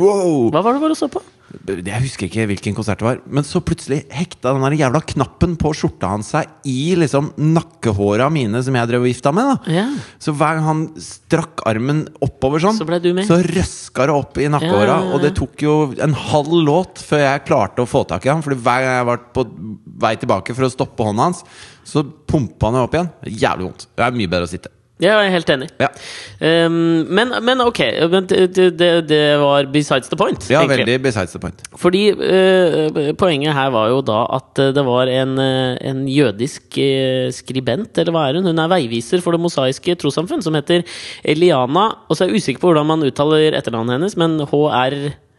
[0.01, 0.51] Wow.
[0.53, 1.23] Hva var det du å så på?
[1.53, 5.57] Jeg husker ikke hvilken konsert det var, men så plutselig hekta den der jævla knappen
[5.61, 9.51] på skjorta hans seg i liksom nakkehåra mine som jeg drev og gifta med.
[9.51, 9.85] da Ja.
[10.23, 13.27] Så hver gang han strakk armen oppover sånn, Så ble du med.
[13.29, 14.97] så røska det opp i nakkehåra.
[14.97, 15.13] Ja, ja.
[15.15, 18.43] Og det tok jo en halv låt før jeg klarte å få tak i han.
[18.43, 19.47] Fordi hver gang jeg var på
[20.03, 21.45] vei tilbake for å stoppe hånda hans,
[21.85, 23.13] så pumpa han det opp igjen.
[23.29, 23.87] Jævlig vondt.
[23.97, 24.73] Det er mye bedre å sitte.
[25.03, 25.69] Jeg er helt enig.
[25.83, 25.89] Ja,
[26.43, 27.79] Um, men, men ok,
[28.11, 30.43] men det, det, det var besides the point.
[30.51, 30.81] ja egentlig.
[30.83, 31.61] veldig besides the point.
[31.79, 36.79] Fordi uh, poenget her var jo da at eh, det var en, eh, en jødisk
[37.37, 38.49] skribent, eller hva er hun?
[38.51, 40.83] Hun er veiviser for Det mosaiske trossamfunn, som heter
[41.23, 41.85] Eliana.
[42.09, 44.31] Og så er jeg usikker på hvordan man uttaler etternavnet hennes, men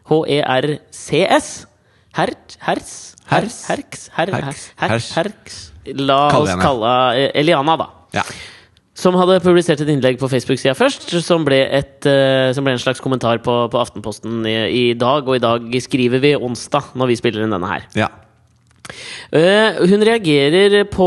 [0.08, 1.48] H-E-R-C-S?
[2.16, 2.56] Hert?
[2.64, 2.90] Hers?
[3.28, 3.60] Hers.
[3.68, 4.08] Herks?
[4.16, 4.66] Her, Herks.
[4.80, 5.60] her, herks.
[6.00, 6.96] La oss kalle
[7.36, 7.86] Eliana, da.
[8.16, 8.24] Ja.
[8.94, 12.82] Som hadde publisert et innlegg på Facebook-sida først, som ble, et, eh, som ble en
[12.82, 15.26] slags kommentar på, på Aftenposten i, i dag.
[15.26, 17.88] Og i dag skriver vi onsdag, når vi spiller inn denne her.
[17.98, 18.12] ja.
[19.32, 21.06] Uh, hun reagerer på,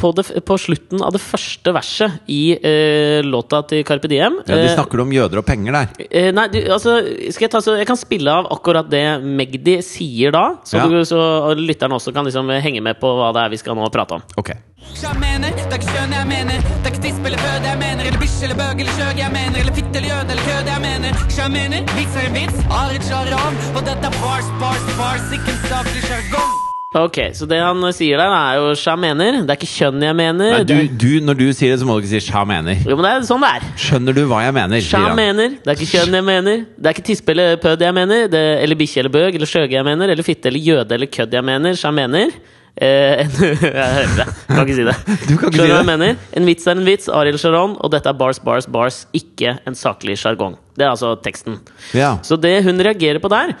[0.00, 4.40] på, det, på slutten av det første verset i uh, låta til Carpe Diem.
[4.48, 5.92] ja De snakker om jøder og penger der.
[6.08, 10.32] Uh, nei, du, altså, jeg, ta, så, jeg kan spille av akkurat det Magdi sier
[10.34, 10.88] da, så, Ja.
[10.88, 11.20] du, så
[11.58, 14.24] lytterne også kan liksom henge med på hva det er vi skal nå prate om.
[14.40, 14.54] Ok.
[14.80, 17.78] Jeg mener, det er ikke kjønn jeg mener Det er ikke tisp eller føde jeg
[17.80, 20.70] mener Eller bish eller bøg eller kjøg jeg mener Eller fitte eller jød eller kød
[20.72, 24.84] jeg mener Jeg mener, vits er en vits, aldri sjaran Og dette er bars, bars,
[24.96, 26.56] bars Ikke en saklig sjargong
[26.98, 29.44] Ok, Så det han sier der, er jo sja mener.
[29.46, 30.56] Det er ikke kjønn jeg mener.
[30.56, 32.82] Nei, du, du, når du sier det, så må du ikke si 'sja mener'.
[32.82, 33.66] jo, men det er sånn det er.
[33.78, 34.82] Skjønner du hva jeg mener?
[34.82, 35.54] Sja mener.
[35.62, 36.64] Det er ikke kjønn jeg mener.
[36.74, 38.26] Det er ikke tispe eller pød jeg mener.
[38.26, 40.10] Det, eller bikkje eller bøg eller skjøge jeg mener.
[40.10, 41.78] Eller fitte eller jøde eller kødd jeg mener.
[41.78, 42.34] Sja mener.
[42.80, 44.26] Eh, en, jeg hører det.
[44.48, 44.96] Kan ikke si det.
[45.28, 45.88] Du kan ikke si Skjønner det.
[45.90, 46.20] mener?
[46.40, 47.08] En vits er en vits.
[47.12, 47.74] Arild Sharon.
[47.84, 49.02] Og dette er bars, bars, bars.
[49.16, 50.56] Ikke en saklig sjargong.
[50.78, 51.58] Det er altså teksten.
[51.96, 52.14] Ja.
[52.24, 53.52] Så det hun reagerer på der,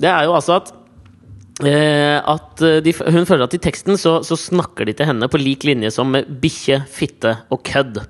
[0.00, 0.72] det er jo altså at
[1.62, 5.28] eh, at eh, de, hun føler at i teksten så, så snakker de til henne
[5.30, 6.10] på lik linje som
[6.42, 8.02] bikkje, fitte og kødd.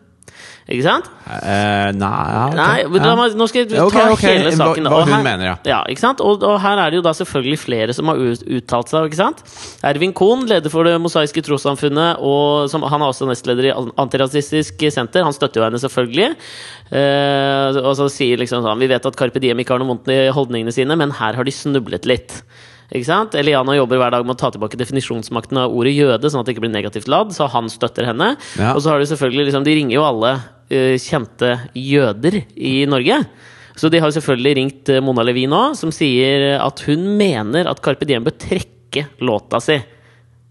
[0.64, 1.08] Ikke sant?
[1.28, 2.56] Uh, nei, ja, okay.
[2.56, 3.26] Nei, men da, Ja.
[3.36, 4.86] nå skal jeg ta okay, ta hele saken.
[4.88, 5.82] Hva, hva hun her, mener, ja.
[5.92, 6.22] ikke sant?
[6.24, 9.10] Og, og her er det jo da selvfølgelig flere som har uttalt seg.
[9.10, 9.44] ikke sant?
[9.84, 14.86] Ervin Kohn, leder for Det mosaiske trossamfunnet, og som, han er også nestleder i Antirasistisk
[14.88, 15.28] Senter.
[15.28, 16.32] Han støtter jo henne selvfølgelig.
[16.96, 20.08] Eh, og så sier liksom sånn Vi vet at Carpe Diem ikke har noe vondt
[20.12, 22.40] i holdningene sine, men her har de snublet litt.
[22.94, 23.36] Ikke sant?
[23.36, 26.54] Eliana jobber hver dag med å ta tilbake definisjonsmakten av ordet jøde, sånn at det
[26.54, 28.34] ikke blir negativt ladd, så han støtter henne.
[28.60, 28.74] Ja.
[28.74, 30.36] Og så har de selvfølgelig liksom, De ringer jo alle
[30.70, 33.20] kjente jøder i Norge.
[33.74, 37.82] Så de har selvfølgelig ringt eh, Mona Levin nå, som sier at hun mener at
[37.84, 39.80] Carpe Diem bør trekke låta si.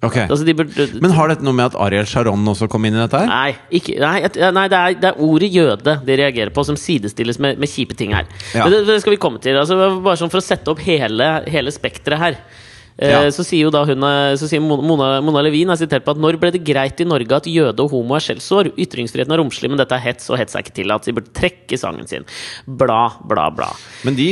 [0.04, 0.18] Ok.
[0.26, 3.22] Altså burde Men har dette noe med at Ariel Sharon også kom inn i dette
[3.22, 3.30] her?
[3.30, 4.18] Nei, ikke, nei,
[4.58, 7.96] nei det, er, det er ordet jøde de reagerer på, som sidestilles med, med kjipe
[7.96, 8.28] ting her.
[8.52, 8.66] Ja.
[8.66, 9.56] Men det, det skal vi komme til.
[9.62, 12.40] Altså, bare sånn For å sette opp hele, hele spekteret her.
[13.00, 13.22] Eh, Ja.
[13.34, 16.20] Så sier jo da hun eh, Så sier Mona, Mona- Levin er sitert på at
[16.22, 18.70] når ble det greit i Norge at jøde og homo er skjellsår?
[18.78, 21.08] Ytringsfriheten er romslig, men dette er hets, og hets er ikke tillatt.
[21.10, 22.26] De burde trekke sangen sin.
[22.68, 23.72] Bla, bla, bla.
[24.06, 24.28] Men de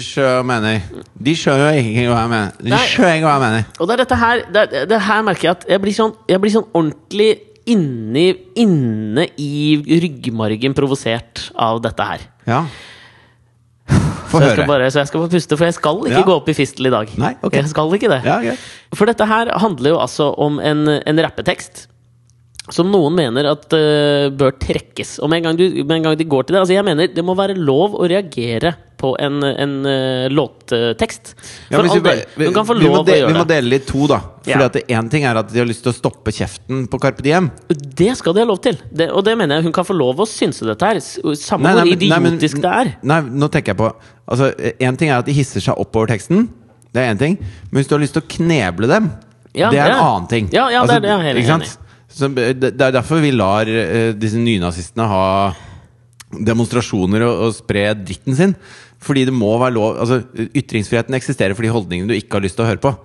[0.00, 0.80] skjønner mener
[1.20, 2.56] De skjønner jo ikke hva jeg mener.
[2.62, 3.68] De skjønner hva jeg mener.
[3.80, 6.16] Og det er dette her det, er- det her merker jeg at jeg blir sånn,
[6.32, 7.30] jeg blir sånn ordentlig
[7.68, 8.28] inni,
[8.62, 12.20] inne i ryggmargen provosert av dette her.
[12.46, 12.60] Ja.
[14.36, 14.66] Få jeg, høre.
[14.68, 16.22] bare, så jeg skal bare puste, for jeg skal ikke Ja.
[16.28, 17.10] gå opp i fistel i dag.
[17.18, 17.52] Nei, ok.
[17.58, 18.22] Jeg skal ikke det.
[18.24, 18.56] Ja, okay.
[18.94, 21.86] For dette her handler jo altså om en, en rappetekst.
[22.74, 25.20] Som noen mener at uh, bør trekkes.
[25.22, 27.12] Og med en, gang du, med en gang de går til det Altså jeg mener
[27.14, 31.34] det må være lov å reagere på en, en eh, låttekst.
[31.70, 32.22] Ja, vi, del.
[32.36, 33.54] vi, kan få vi, må lov de, å gjøre vi må det.
[33.56, 34.20] dele litt to, da.
[34.40, 34.68] Fordi Ja.
[34.70, 37.50] at Én ting er at de har lyst til å stoppe kjeften på Carpe Diem.
[37.68, 38.78] Det skal de ha lov til.
[38.90, 41.00] Det, og det mener jeg hun kan få lov å synse dette her.
[41.00, 42.94] Samme Nei, hvor idiotisk nei, men- det er.
[43.02, 43.92] Nei, nå tenker jeg på
[44.26, 44.50] Altså,
[44.82, 46.48] Én ting er at de hisser seg opp over teksten.
[46.92, 47.36] Det er én ting.
[47.70, 49.12] Men hvis du har lyst til å kneble dem,
[49.54, 50.48] Ja, det er en annen ting.
[50.52, 51.76] Ja, ja, det er det jeg er helt enig
[52.08, 55.54] Så det det er derfor vi lar uh, disse nynazistene ha
[56.32, 58.54] demonstrasjoner og, og spre dritten sin.
[59.06, 62.58] Fordi det må være lov Altså, Ytringsfriheten eksisterer for de holdningene du ikke har lyst
[62.58, 62.96] til å høre på.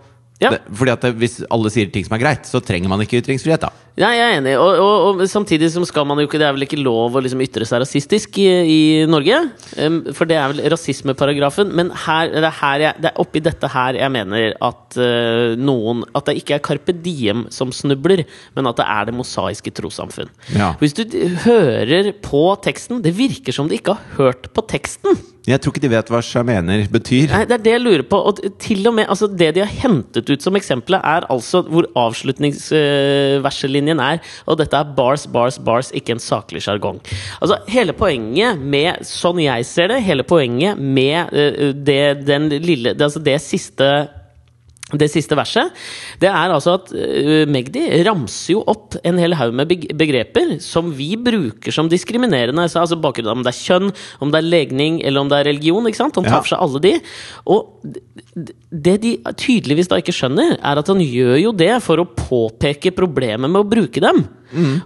[0.42, 0.50] Ja.
[0.56, 3.20] Det, fordi at det, Hvis alle sier ting som er greit, så trenger man ikke
[3.22, 3.62] ytringsfrihet.
[3.62, 3.70] da
[4.02, 4.54] Nei, jeg er enig.
[4.58, 7.22] Og, og, og samtidig som skal man jo ikke Det er vel ikke lov å
[7.22, 9.38] liksom ytre seg rasistisk i, i Norge?
[9.78, 11.74] Um, for det er vel rasismeparagrafen.
[11.78, 15.54] Men her, det, er her jeg, det er oppi dette her jeg mener at uh,
[15.60, 18.24] noen At det ikke er Carpe Diem som snubler,
[18.58, 20.32] men at det er Det mosaiske trossamfunn.
[20.56, 20.74] Ja.
[20.82, 21.06] Hvis du
[21.46, 25.20] hører på teksten Det virker som de ikke har hørt på teksten.
[25.48, 27.32] Jeg tror ikke de vet hva sjamener betyr.
[27.32, 28.18] Nei, Det er det jeg lurer på.
[28.30, 31.86] Og til og med, altså Det de har hentet ut som eksempelet, er altså hvor
[31.98, 34.20] avslutningsverselinjen er.
[34.46, 37.02] Og dette er bars, bars, bars, ikke en saklig sjargong.
[37.42, 42.94] Altså, hele poenget med, sånn jeg ser det, hele poenget med eh, det, den lille,
[42.94, 44.08] det, altså det siste
[45.00, 45.72] det siste verset,
[46.22, 50.92] det er altså at uh, Magdi ramser jo opp en hel haug med begreper som
[50.98, 52.68] vi bruker som diskriminerende.
[52.68, 55.88] Altså bakgrunn, Om det er kjønn, om det er legning eller om det er religion.
[55.88, 56.20] ikke sant?
[56.20, 56.94] Han tar for seg alle de.
[57.46, 62.06] Og det de tydeligvis da ikke skjønner, er at han gjør jo det for å
[62.08, 64.22] påpeke problemet med å bruke dem.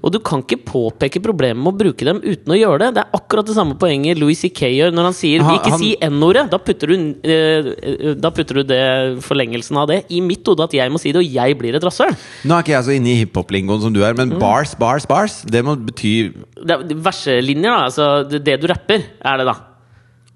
[0.05, 2.89] Og du kan ikke påpeke problemet med å bruke dem uten å gjøre det.
[2.95, 4.69] Det er akkurat det samme poenget Louis C.K.
[4.73, 6.49] gjør når han sier Han- ikke han- si N-ordet.
[6.51, 10.71] Da, putter du, eh, da putter du det forlengelsen av det i mitt hode at
[10.73, 12.13] jeg må si det, og jeg blir et rasshøl.
[12.45, 14.17] Nå er ikke jeg så inne i hiphop-lingoen som du er, Mm.
[14.29, 17.85] men bars, bars, bars, det må bety er verselinjer, da.
[17.85, 19.55] Altså det du rapper, er det, da.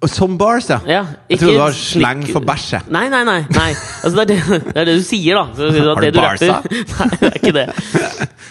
[0.07, 0.77] Som bars, ja!
[0.87, 2.85] Ja, jeg trodde det var slang for bæsj.
[2.87, 3.41] Nei, nei, nei.
[3.51, 3.71] nei.
[3.99, 5.49] Altså, det, er det, det er det du sier, da.
[5.57, 6.53] Så, Har du du barsa?
[6.53, 7.65] rapper Nei, det er ikke det.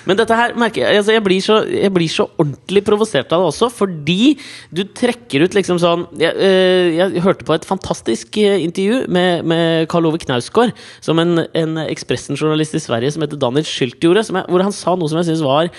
[0.09, 3.43] Men dette her merker jeg altså, jeg, blir så, jeg blir så ordentlig provosert av
[3.43, 4.37] det også, fordi
[4.73, 9.49] du trekker ut liksom sånn Jeg, eh, jeg hørte på et fantastisk eh, intervju med,
[9.49, 14.27] med Karl Ove Knausgård, som en, en Expressen-journalist i Sverige som heter Daniel Schyldt gjorde,
[14.29, 15.73] hvor han sa noe som jeg syns var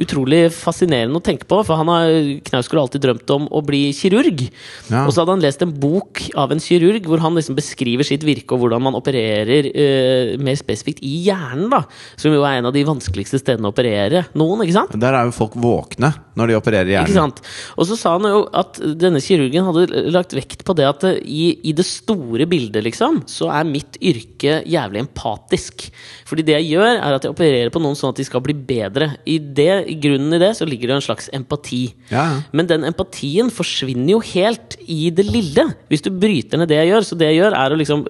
[0.00, 1.60] utrolig fascinerende å tenke på.
[1.64, 2.12] For han har
[2.48, 4.46] Knausgård alltid drømt om å bli kirurg.
[4.92, 5.04] Ja.
[5.04, 8.24] Og så hadde han lest en bok av en kirurg hvor han liksom beskriver sitt
[8.26, 11.84] virke og hvordan man opererer eh, mer spesifikt i hjernen, da.
[12.20, 14.96] Som jo er en av de vanskeligste stedene å operere noen, ikke sant?
[15.00, 17.34] Der er jo folk våkne når de opererer Ikke hjernen.
[17.34, 17.42] sant?
[17.78, 21.44] Og så sa han jo at denne kirurgen hadde lagt vekt på det at i,
[21.62, 25.86] i det store bildet, liksom, så er mitt yrke jævlig empatisk.
[26.26, 28.56] Fordi det jeg gjør, er at jeg opererer på noen sånn at de skal bli
[28.56, 29.12] bedre.
[29.30, 31.84] I, det, i grunnen i det så ligger det en slags empati.
[32.10, 32.40] Ja, ja.
[32.56, 36.90] Men den empatien forsvinner jo helt i det lille, hvis du bryter ned det jeg
[36.92, 37.06] gjør.
[37.08, 38.04] Så det jeg gjør, er å liksom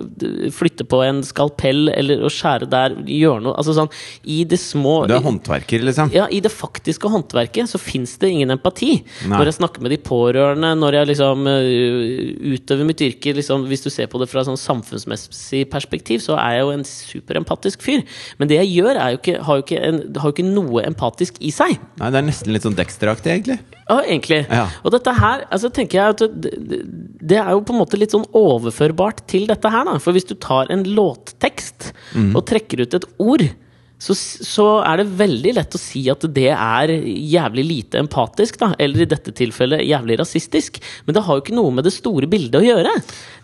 [0.54, 3.90] flytte på en skalpell eller å skjære der, gjøre noe Altså sånn
[4.30, 6.10] i det små Du er håndverker, liksom.
[6.14, 8.98] ja, I det faktiske håndverket så fins det ingen empati.
[9.24, 9.36] Nei.
[9.38, 11.46] Når jeg snakker med de pårørende, når jeg liksom
[12.54, 16.58] utøver mitt yrke liksom, Hvis du ser på det fra sånn samfunnsmessig perspektiv, så er
[16.58, 18.04] jeg jo en superempatisk fyr.
[18.38, 21.52] Men det jeg gjør, jo ikke, har, jo en, har jo ikke noe empatisk i
[21.54, 21.78] seg.
[22.00, 23.58] Nei, Det er nesten litt sånn Dexter-aktig, egentlig.
[23.84, 24.40] Ja, egentlig.
[24.48, 24.68] Ja.
[24.82, 26.80] Og dette her, altså tenker jeg at det,
[27.20, 29.98] det, er jo på en måte litt sånn overførbart til dette her, da.
[30.00, 32.32] For hvis du tar en låttekst mm.
[32.32, 33.44] og trekker ut et ord,
[34.04, 38.72] så, så er det veldig lett å si at det er jævlig lite empatisk, da.
[38.82, 40.80] Eller i dette tilfellet jævlig rasistisk.
[41.06, 42.92] Men det har jo ikke noe med det store bildet å gjøre.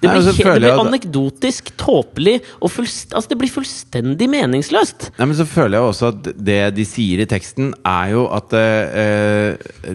[0.02, 3.52] Det blir, og så he- føler det blir anekdotisk, tåpelig og fullst, altså det blir
[3.54, 5.08] fullstendig meningsløst.
[5.16, 8.52] Nei, men så føler jeg også at det de sier i teksten, er jo at
[8.58, 9.94] eh,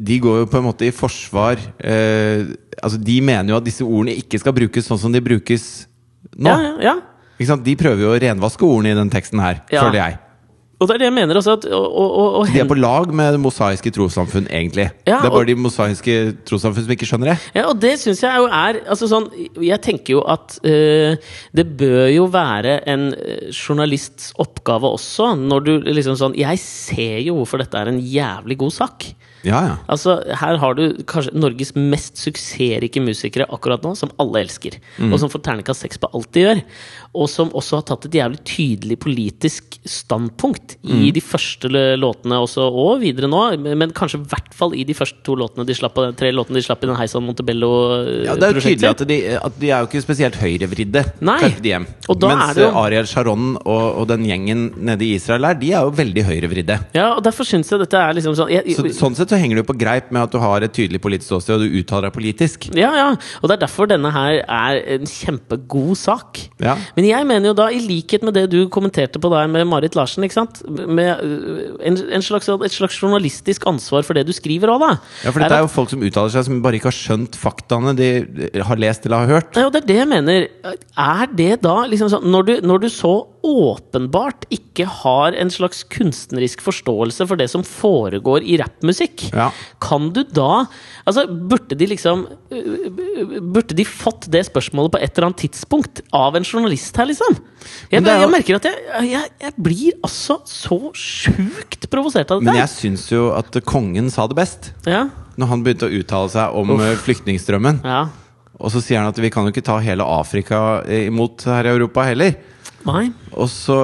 [0.00, 2.48] De går jo på en måte i forsvar eh,
[2.80, 5.86] Altså, de mener jo at disse ordene ikke skal brukes sånn som de brukes
[6.38, 6.48] nå.
[6.48, 6.94] Ja, ja, ja.
[7.40, 9.86] De prøver jo å renvaske ordene i den teksten her, Ja.
[9.86, 10.18] føler jeg.
[10.80, 13.10] Og det er det jeg mener også at og, og, og, De er på lag
[13.12, 14.86] med det mosaiske trossamfunn, egentlig.
[15.04, 16.14] Ja, det er bare de mosaiske
[16.48, 17.36] trossamfunn som ikke skjønner det.
[17.58, 19.28] Ja, og det syns jeg jo er altså sånn,
[19.60, 21.20] Jeg tenker jo at øh,
[21.52, 27.18] det bør jo være en eh, journalists oppgave også, når du liksom sånn Jeg ser
[27.26, 29.10] jo hvorfor dette er en jævlig god sak.
[29.44, 29.76] Ja, ja.
[29.88, 34.76] Altså, Her har du kanskje Norges mest suksessrike musikere akkurat nå, som alle elsker.
[35.08, 36.60] Og som får terningkast seks på alt de gjør.
[37.10, 41.66] Og som også har tatt et jævlig tydelig politisk standpunkt i de første
[41.98, 43.40] låtene også, og videre nå.
[43.74, 46.62] Men kanskje i hvert fall i de første to låtene de slapp, tre låtene de
[46.62, 48.28] slapp i den Heisan Montebello-prosjektet.
[48.28, 51.02] Ja, det er jo tydelig at de, at de er jo ikke spesielt høyrevridde.
[51.26, 51.40] Nei.
[52.08, 55.58] Og da Mens det jo- Ariel Sharon og, og den gjengen nede i Israel her,
[55.58, 56.78] de er jo veldig høyrevridde.
[56.94, 59.60] Ja, og derfor syns jeg dette er liksom sånn jeg, Så, sånn sett så henger
[59.60, 62.16] du på greip med at du har et tydelig politisk ståsted, og du uttaler deg
[62.16, 62.70] politisk.
[62.78, 63.10] Ja, ja,
[63.42, 66.38] og det er derfor denne her er en kjempegod sak.
[66.62, 66.76] Ja.
[66.96, 69.96] Men jeg mener jo da, i likhet med det du kommenterte på der med Marit
[69.98, 70.62] Larsen, ikke sant?
[70.68, 74.90] Med øh, en, en slags, et slags journalistisk ansvar for det du skriver òg, da.
[75.24, 77.94] Ja, for dette er jo folk som uttaler seg som bare ikke har skjønt faktaene
[77.98, 78.10] de
[78.66, 79.56] har lest eller har hørt.
[79.56, 80.48] Ja, og det er det jeg mener.
[80.98, 83.14] Er det da liksom sånn Når du, når du så
[83.46, 89.50] åpenbart ikke har en slags kunstnerisk forståelse for det som foregår i rappmusikk, Ja.
[89.80, 90.66] kan du da
[91.06, 92.26] Altså, burde de liksom
[93.52, 97.36] Burde de fått det spørsmålet på et eller annet tidspunkt av en journalist her, liksom?
[97.90, 102.50] Jeg, jo- jeg merker at jeg, jeg, jeg blir altså så sjukt provosert av dette.
[102.50, 104.72] Men jeg syns jo at kongen sa det best.
[104.86, 105.08] Ja,
[105.40, 107.82] Når han begynte å uttale seg om eh, flyktningstrømmen.
[107.84, 108.08] ja.
[108.60, 111.70] Og så sier han at vi kan jo ikke ta hele Afrika imot her i
[111.72, 112.34] Europa heller.
[112.88, 113.10] Nei.
[113.32, 113.78] Og så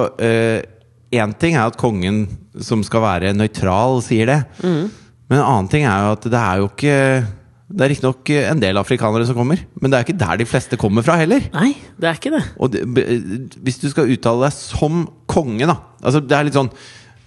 [1.07, 2.25] Én ting er at kongen
[2.59, 4.37] som skal være nøytral, sier det.
[4.63, 6.95] Men en annen ting er jo at det er jo ikke
[7.67, 10.77] Det er riktignok en del afrikanere som kommer, men det er ikke der de fleste
[10.79, 11.43] kommer fra heller.
[11.51, 12.43] Nei, det er ikke det.
[12.63, 12.85] Og det,
[13.59, 16.71] hvis du skal uttale deg som konge, da Altså det er litt sånn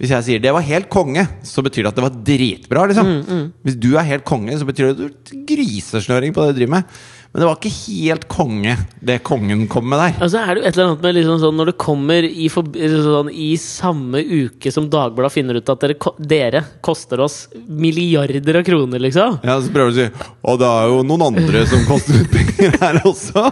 [0.01, 2.87] Hvis jeg sier 'det var helt konge', så betyr det at det var dritbra.
[2.89, 5.05] liksom Hvis du er helt konge, så betyr det at du
[5.37, 6.85] er grisesnøring på det du driver med.
[7.31, 8.73] Men det var ikke helt konge,
[9.07, 10.17] det kongen kom med der.
[10.27, 13.31] Altså er det jo et eller annet med liksom sånn Når det kommer i, sånn,
[13.31, 18.99] i samme uke som Dagbladet finner ut at dere, dere koster oss milliarder av kroner,
[19.07, 19.39] liksom.
[19.47, 22.35] Ja, Så prøver du å si Og det er jo noen andre som koster ut
[22.35, 23.47] penger her også.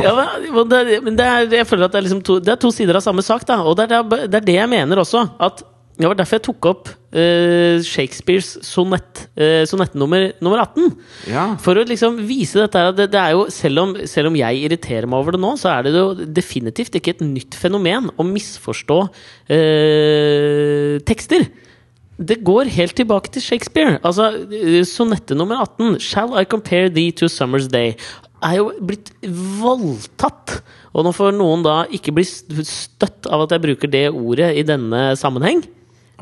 [0.00, 2.54] Ja, men, men det, men det er, jeg føler at det er, liksom to, det
[2.54, 3.44] er to sider av samme sak.
[3.46, 3.60] Da.
[3.62, 5.26] Og det er, det, det er det jeg mener også.
[5.44, 5.60] At
[5.94, 10.88] det var derfor jeg tok opp uh, Shakespeares sonett, uh, sonett nummer, nummer 18.
[11.30, 11.44] Ja.
[11.62, 14.64] For å liksom vise dette at det, det er jo, selv om, selv om jeg
[14.66, 18.26] irriterer meg over det nå, så er det jo definitivt ikke et nytt fenomen å
[18.26, 21.46] misforstå uh, tekster.
[22.14, 23.98] Det går helt tilbake til Shakespeare.
[24.06, 27.96] Altså, eh, Sonette nummer 18, 'Shall I compare thee to summer's day',
[28.42, 29.10] er jo blitt
[29.60, 30.62] voldtatt.
[30.94, 34.62] Og nå får noen da ikke bli støtt av at jeg bruker det ordet i
[34.62, 35.64] denne sammenheng.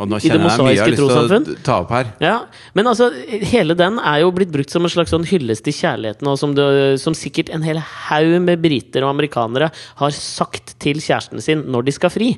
[0.01, 2.13] Og nå kjenner jeg mye jeg har lyst til å ta opp her.
[2.25, 2.37] Ja,
[2.79, 3.11] Men altså,
[3.53, 6.55] hele den er jo blitt brukt som en slags sånn hyllest til kjærligheten, og som,
[6.57, 6.69] det,
[7.03, 9.69] som sikkert en hel haug med briter og amerikanere
[10.01, 12.33] har sagt til kjæresten sin når de skal fri.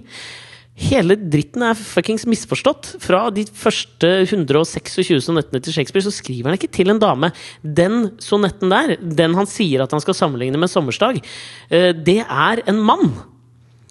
[0.75, 2.97] Hele dritten er fuckings misforstått.
[3.03, 7.31] Fra de første 126 sonettene til Shakespeare så skriver han ikke til en dame.
[7.63, 11.23] Den sonetten der, den han sier at han skal sammenligne med 'Sommersdag',
[11.71, 13.15] eh, det er en mann.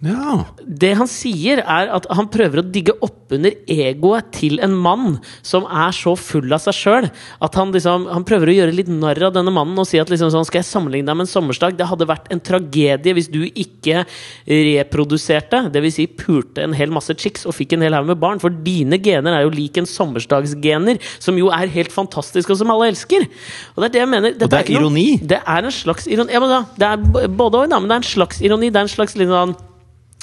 [0.03, 0.41] Ja.
[0.67, 5.13] Det han sier, er at han prøver å digge oppunder egoet til en mann
[5.45, 8.89] som er så full av seg sjøl at han liksom Han prøver å gjøre litt
[8.91, 11.31] narr av denne mannen og si at liksom sånn Skal jeg sammenligne deg med en
[11.31, 11.77] sommersdag?
[11.79, 14.03] Det hadde vært en tragedie hvis du ikke
[14.49, 15.95] reproduserte, dvs.
[15.97, 18.97] Si pulte en hel masse chicks og fikk en hel haug med barn, for dine
[19.03, 23.27] gener er jo lik en sommersdagsgener, som jo er helt fantastisk, og som alle elsker.
[23.75, 24.33] Og det er det jeg mener.
[24.35, 25.05] Dette det er noe- ironi.
[25.21, 26.33] Det er en slags ironi.
[26.33, 28.71] Ja, men da, det er både og, men det er en slags ironi.
[28.73, 29.55] Det er en slags litt sånn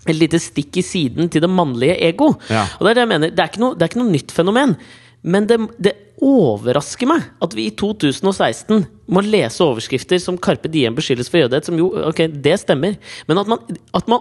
[0.09, 2.33] et lite stikk i siden til det mannlige ego.
[2.49, 2.67] Ja.
[2.79, 3.31] Og det er det jeg mener.
[3.35, 4.77] Det er ikke noe, det er ikke noe nytt fenomen.
[5.23, 5.93] Men det, det
[6.25, 11.67] overrasker meg at vi i 2016 må lese overskrifter som 'Carpe Diem beskyldes for jødehet',
[11.69, 12.97] som jo Ok, det stemmer.
[13.29, 13.59] Men at man,
[13.95, 14.21] at man,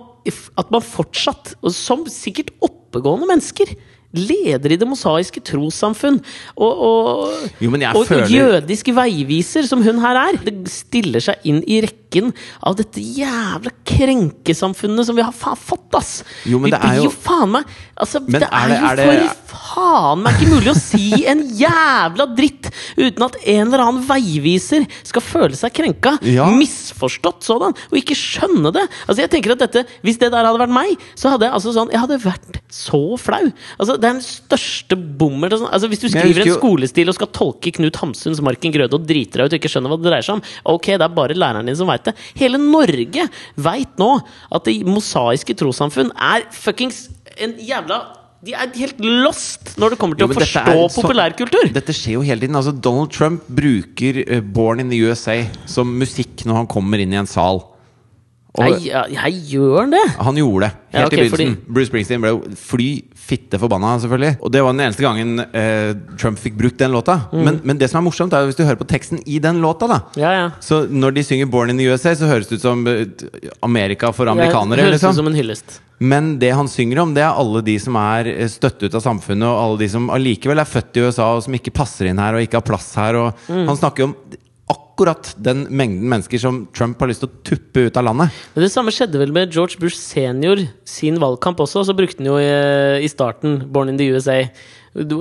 [0.58, 3.76] at man fortsatt, og som sikkert oppegående mennesker
[4.10, 6.16] Leder i det mosaiske trossamfunn
[6.58, 10.38] og, og, Jo, og føler- jødisk veiviser, som hun her er.
[10.44, 11.99] Det stiller seg inn i rekken
[12.66, 16.24] av dette jævla krenkesamfunnet som vi har faen fått, ass!
[16.50, 17.66] Jo, men vi det blir jo- jo faen meg
[18.00, 21.26] Altså, Men det er er, det- jo er det- faen meg ikke mulig å si
[21.28, 26.18] en jævla dritt uten at en eller annen veiviser skal føle seg krenka.
[26.24, 26.46] Ja.
[26.50, 28.88] Misforstått sådan, og ikke skjønne det.
[29.08, 31.74] Altså, jeg tenker at dette Hvis det der hadde vært meg, så hadde jeg altså
[31.76, 33.52] sånn Jeg hadde vært så flau.
[33.80, 37.72] Altså, det er den største bommer altså, Hvis du skriver en skolestil og skal tolke
[37.76, 40.36] Knut Hamsuns Marken Grøde og driter deg ut og ikke skjønner hva det dreier seg
[40.40, 42.14] om, ok, det er bare læreren din som veit det.
[42.40, 44.12] Hele Norge veit nå
[44.52, 47.10] at det mosaiske trossamfunn er fuckings
[47.40, 51.02] en jævla De er helt lost når det kommer til Jo, å forstå er så-
[51.02, 51.74] populærkultur!
[51.76, 52.56] Dette skjer jo hele tiden.
[52.56, 57.12] Altså, Donald Trump bruker uh, 'Born in the USA' som musikk når han kommer inn
[57.12, 57.60] i en sal.
[58.58, 60.06] Og Nei, jeg gjør han det?
[60.18, 61.52] han gjorde det helt Ja, okay, i begynnelsen.
[61.56, 64.40] fordi- Bruce Springsteen ble fly fitte forbanna, selvfølgelig.
[64.42, 67.30] Og det var den eneste gangen eh, Trump fikk brukt den låta.
[67.32, 67.44] Mm.
[67.46, 69.88] Men, men det som er morsomt, er hvis du hører på teksten i den låta,
[69.88, 70.00] da.
[70.18, 70.48] Ja, ja.
[70.60, 73.06] Så når de synger 'Born in the USA', så høres det ut som eh,
[73.62, 74.82] Amerika for amerikanere.
[74.82, 75.12] Høres liksom.
[75.12, 75.80] ut som en hyllest.
[76.00, 79.02] Men det han synger om, det er alle de som er eh, støtt ut av
[79.04, 82.18] samfunnet, og alle de som allikevel er født i USA, og som ikke passer inn
[82.18, 83.14] her, og ikke har plass her.
[83.48, 83.68] Mm.
[83.68, 84.16] Han snakker om
[85.00, 88.36] akkurat den mengden mennesker som Trump har lyst til å tuppe ut av landet.
[88.52, 91.86] Men Det samme skjedde vel med George Bush senior sin valgkamp også.
[91.88, 94.50] Så brukte han jo i, i starten 'Born in the USA',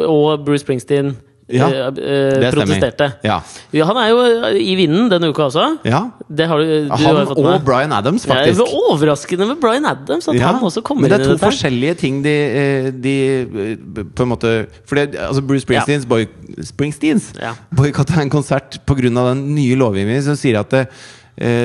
[0.02, 1.14] og Bruce Springsteen
[1.48, 3.06] Ja, eh, eh, det protesterte.
[3.24, 3.38] Ja.
[3.72, 4.18] Ja, han er jo
[4.60, 5.78] i vinden denne uka også.
[5.88, 6.02] ja.
[6.28, 7.64] Det har du, du Han jo og med.
[7.64, 8.60] Brian Adams, Det er faktisk.
[8.60, 11.94] jo overraskende med Bryan Adams at Ja, han også kommer men det er to forskjellige
[12.02, 16.26] ting de, eh, de eh, på en måte For det, altså Bruce Springsteens, boy,
[16.62, 17.54] Springsteens Ja.
[17.74, 19.08] boikotta en konsert pga.
[19.08, 20.84] den nye lovgivningen som sier at eh,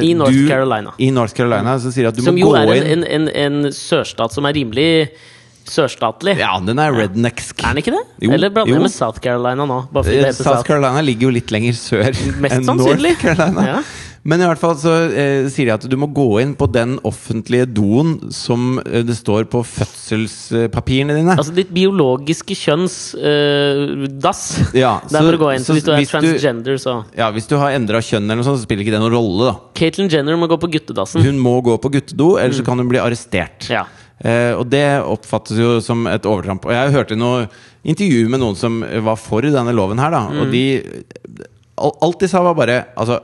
[0.02, 0.92] I North du, Carolina.
[0.98, 3.28] I North Carolina som sier at du Som må jo gå er inn en, en,
[3.28, 5.10] en, en sørstat som er rimelig
[5.70, 6.38] sørstatlig.
[6.40, 7.60] Ja, den er rednecksk.
[7.64, 8.04] Er den ikke det?
[8.28, 9.82] Jo, Eller blander jeg med South Carolina nå?
[10.04, 10.66] Eh, South South.
[10.68, 12.10] Carolina ligger jo litt lenger sør
[12.42, 13.14] Mest enn sannsynlig.
[13.16, 13.68] North Carolina.
[13.68, 13.84] Ja.
[14.24, 16.94] Men i hvert fall så eh, sier de at du må gå inn på den
[17.04, 21.36] offentlige doen som eh, det står på fødselspapirene dine.
[21.36, 24.44] Altså ditt biologiske kjønns eh, dass.
[24.76, 25.60] Ja, Der så- må du gå inn.
[25.66, 28.40] så Så hvis du er hvis transgender, så ja, Hvis du har endra kjønn, eller
[28.40, 29.52] noe sånt, så spiller ikke det noen rolle.
[29.52, 31.24] da Caitlyn Jenner må gå på guttedassen.
[31.24, 33.68] Hun må gå på guttedo, ellers så kan hun bli arrestert.
[33.68, 33.76] Mm.
[33.76, 33.84] Ja.
[34.24, 36.64] Eh, og det oppfattes jo som et overtramp.
[36.68, 37.48] Og jeg hørte noe
[37.84, 40.24] intervju med noen som var for denne loven her, da.
[40.32, 40.42] Mm.
[40.44, 40.66] Og de
[41.84, 43.18] Alt de sa, var bare Altså,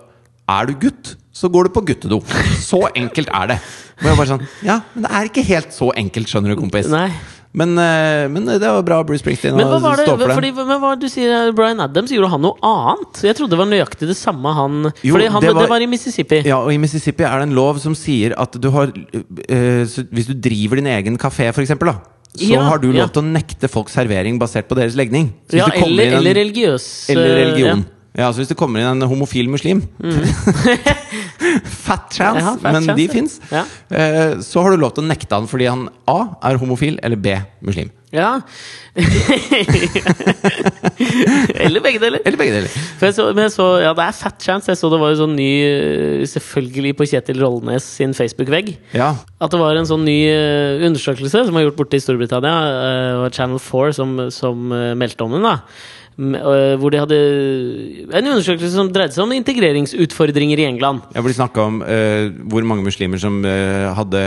[0.50, 2.20] er du gutt, så går du på guttedo.
[2.70, 3.60] Så enkelt er det.
[4.00, 6.90] Og jeg bare sånn Ja, men det er ikke helt så enkelt, skjønner du, kompis.
[6.92, 7.12] Nei.
[7.52, 9.56] Men, eh, men det var bra, Bruce Springsteen.
[9.58, 13.24] Men hva var det, fordi, men hva du sier Bryan Adams, gjorde han noe annet?
[13.26, 15.82] Jeg trodde det var nøyaktig det samme han Jo, Fordi han, det det, var- var,
[15.82, 16.44] i Mississippi.
[16.46, 19.84] Ja, og I Mississippi er det en lov som sier at du har øh,
[20.14, 21.98] Hvis du driver din egen kafé, for eksempel, da,
[22.38, 23.08] så Ja, har du lov ja.
[23.10, 25.32] til å nekte folk servering basert på deres legning.
[25.50, 27.82] Ja, eller, en- eller religiøs eller eh, religion.
[27.82, 29.84] Ja, så Hvis det kommer inn en homofil muslim
[31.90, 32.46] Fat chance, Mm.
[32.46, 33.12] Ja, fat men chance, de ja.
[33.14, 33.40] fins.
[33.52, 33.64] Ja.
[33.90, 37.18] Eh, så har du lov til å nekte han fordi han A er homofil, eller
[37.18, 37.34] B
[37.66, 37.90] muslim.
[38.14, 38.42] Ja.
[41.64, 42.20] eller begge deler.
[42.26, 42.70] Eller begge deler.
[43.00, 43.12] Så,
[43.54, 44.70] så, ja, det er fat chance.
[44.72, 48.74] Jeg så det var en sånn ny eh, Selvfølgelig på Kjetil Rollnes sin Facebook-vegg.
[48.98, 49.12] Ja.
[49.42, 52.58] At det var en sånn ny eh, undersøkelse som var gjort borte i Storbritannia.
[53.24, 54.70] og Channel 4 som, som
[55.00, 55.46] meldte om den.
[55.50, 55.58] da
[56.20, 57.18] Hvor de hadde
[58.12, 61.06] en undersøkelse som dreide seg om integreringsutfordringer i England.
[61.16, 64.26] Hvor de snakka om uh, hvor mange muslimer som uh, hadde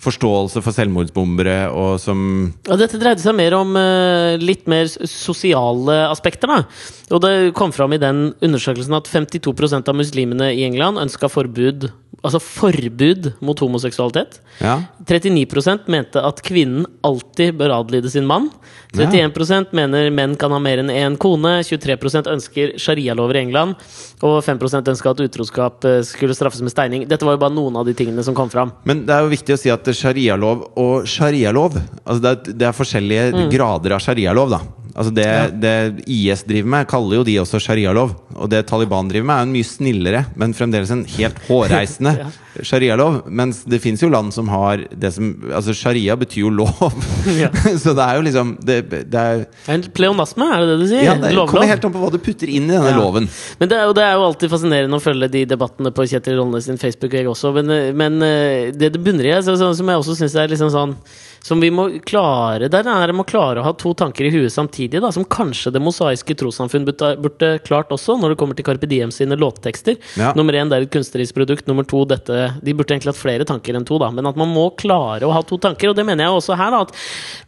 [0.00, 2.20] forståelse for selvmordsbombere, og som
[2.68, 6.48] ja, dette dreide seg mer om uh, litt mer sosiale aspekter.
[6.48, 11.28] da Og det kom fram i den undersøkelsen at 52% av muslimene i England ønska
[11.32, 14.40] forbud Altså forbud mot homoseksualitet.
[14.60, 14.74] Ja.
[15.08, 18.50] 39% mente at kvinnen alltid bør adlyde sin mann.
[18.92, 21.60] 31% mener menn kan ha mer enn én kone.
[21.64, 23.78] 23% ønsker sharialover i England.
[24.26, 27.06] Og 5% ønska at utroskap eh, skulle straffes med steining.
[27.08, 28.74] Dette var jo bare noen av de tingene som kom fram.
[28.84, 32.68] Men det er jo viktig å si at sharialov og sharialov altså det, er, det
[32.68, 33.48] er forskjellige Mm.
[33.52, 34.50] grader av sharialov.
[34.50, 34.60] da
[35.00, 35.26] Altså det,
[35.62, 38.12] det IS driver med, kaller jo de også sharialov.
[38.36, 42.28] Og det Taliban driver med, er en mye snillere, men fremdeles en helt hårreisende Ja.
[42.66, 43.20] Sharialov.
[43.30, 46.72] Mens det fins jo land som har det som Altså sharia betyr jo lov.
[47.40, 47.50] Ja.
[47.82, 48.78] Så det er jo liksom det,
[49.12, 51.04] det er, En pleonasme, er det det du sier?
[51.04, 51.52] ja, det Lovlov?
[51.52, 52.96] kommer helt an på hva du putter inn i denne Ja.
[52.98, 53.28] loven.
[53.60, 56.38] Men det er, jo, det er jo alltid fascinerende å følge de debattene på Kjetil
[56.40, 57.52] Rollnes sin Facebook, jeg også.
[57.60, 60.72] Men, men eh, det det bunner i, så, så, som jeg også syns er liksom
[60.74, 60.96] sånn
[61.44, 65.00] Som vi må klare der, er å klare å ha to tanker i huet samtidig.
[65.00, 69.12] Da, som kanskje Det mosaiske trossamfunn burde klart også, når det kommer til Carpe Diem
[69.14, 69.96] sine låttekster.
[70.20, 70.34] Ja.
[70.36, 71.68] Nummer én, det er et kunstnerisk produkt.
[71.70, 74.08] Nummer to, dette De burde egentlig hatt flere tanker enn to, da.
[74.14, 75.92] Men at man må klare å ha to tanker.
[75.92, 76.80] Og det mener jeg også her, da.
[76.86, 76.94] At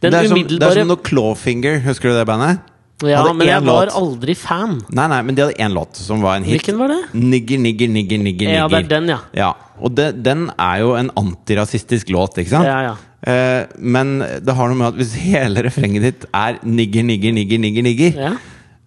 [0.03, 2.61] den Det er, som, det er som noe Clawfinger, husker du det bandet?
[3.03, 3.95] Ja, hadde men jeg var låt.
[3.99, 4.77] aldri fan.
[4.95, 6.55] Nei, nei, men de hadde én låt som var en hit.
[6.61, 6.99] Hvilken var det?
[7.17, 8.53] Nigger, nigger, nigger, nigger.
[8.53, 9.17] Ja, det er den, ja.
[9.35, 9.49] Ja,
[9.83, 12.69] Og det, den er jo en antirasistisk låt, ikke sant?
[12.69, 12.93] Ja, ja.
[13.23, 17.59] Eh, men det har noe med at hvis hele refrenget ditt er nigger, nigger, nigger,
[17.65, 18.31] nigger, nigger ja.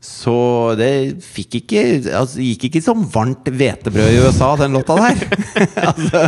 [0.07, 0.36] Så
[0.78, 0.90] det
[1.24, 1.82] fikk ikke
[2.14, 5.22] altså, gikk ikke som varmt hvetebrød i USA, den låta der.
[5.90, 6.22] altså,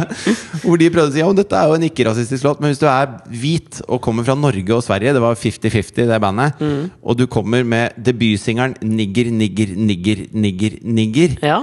[0.64, 2.88] hvor de prøvde å si ja, dette er jo en ikke-rasistisk låt, men hvis du
[2.90, 6.62] er hvit og kommer fra Norge og Sverige, det var 50-50 det bandet,
[7.02, 11.62] og du kommer med debutsingeren 'Nigger, nigger, nigger, nigger, nigger', ja.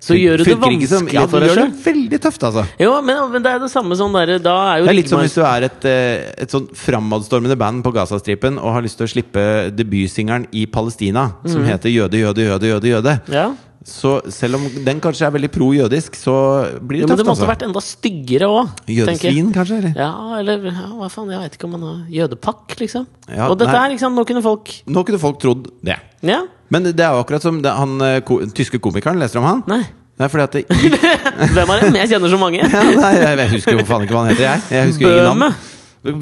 [0.00, 2.66] Så gjør du det som- vanskelig ja, for deg det veldig tøft, altså.
[2.80, 5.36] Jo, men, men det er det samme sånn derre er Det er litt som hvis
[5.36, 9.12] du er et, eh, et sånn framadstormende band på Gazastripen og har lyst til å
[9.14, 11.70] slippe debutsingeren i Palestina, som mm.
[11.70, 13.20] heter Jøde, jøde, jøde, jøde, jøde.
[13.32, 13.50] Ja.
[13.86, 16.34] Så selv om den kanskje er veldig pro-jødisk, så
[16.82, 17.46] blir det men det måtte altså.
[17.46, 18.72] vært enda styggere òg.
[18.90, 19.78] Jødesvin, kanskje?
[19.78, 19.92] Eller?
[19.94, 20.08] Ja,
[20.40, 23.04] eller ja, hva faen, jeg vet ikke om man har jødepakk, liksom.
[23.30, 23.92] Ja, og dette nei.
[23.94, 26.00] liksom, nå kunne folk Nå kunne folk trodd det.
[26.26, 26.40] Ja?
[26.74, 29.22] Men det er jo akkurat som det, han eh, ko, tyske komikeren.
[29.22, 29.62] Leser du om han?
[29.70, 29.84] Nei.
[30.16, 30.64] Nei, fordi at det,
[31.54, 31.92] Hvem er det?
[32.00, 32.64] Jeg kjenner så mange.
[32.66, 34.66] ja, nei, jeg, husker jo faen ikke hva han heter, jeg.
[34.72, 35.74] jeg husker jo ingen navn.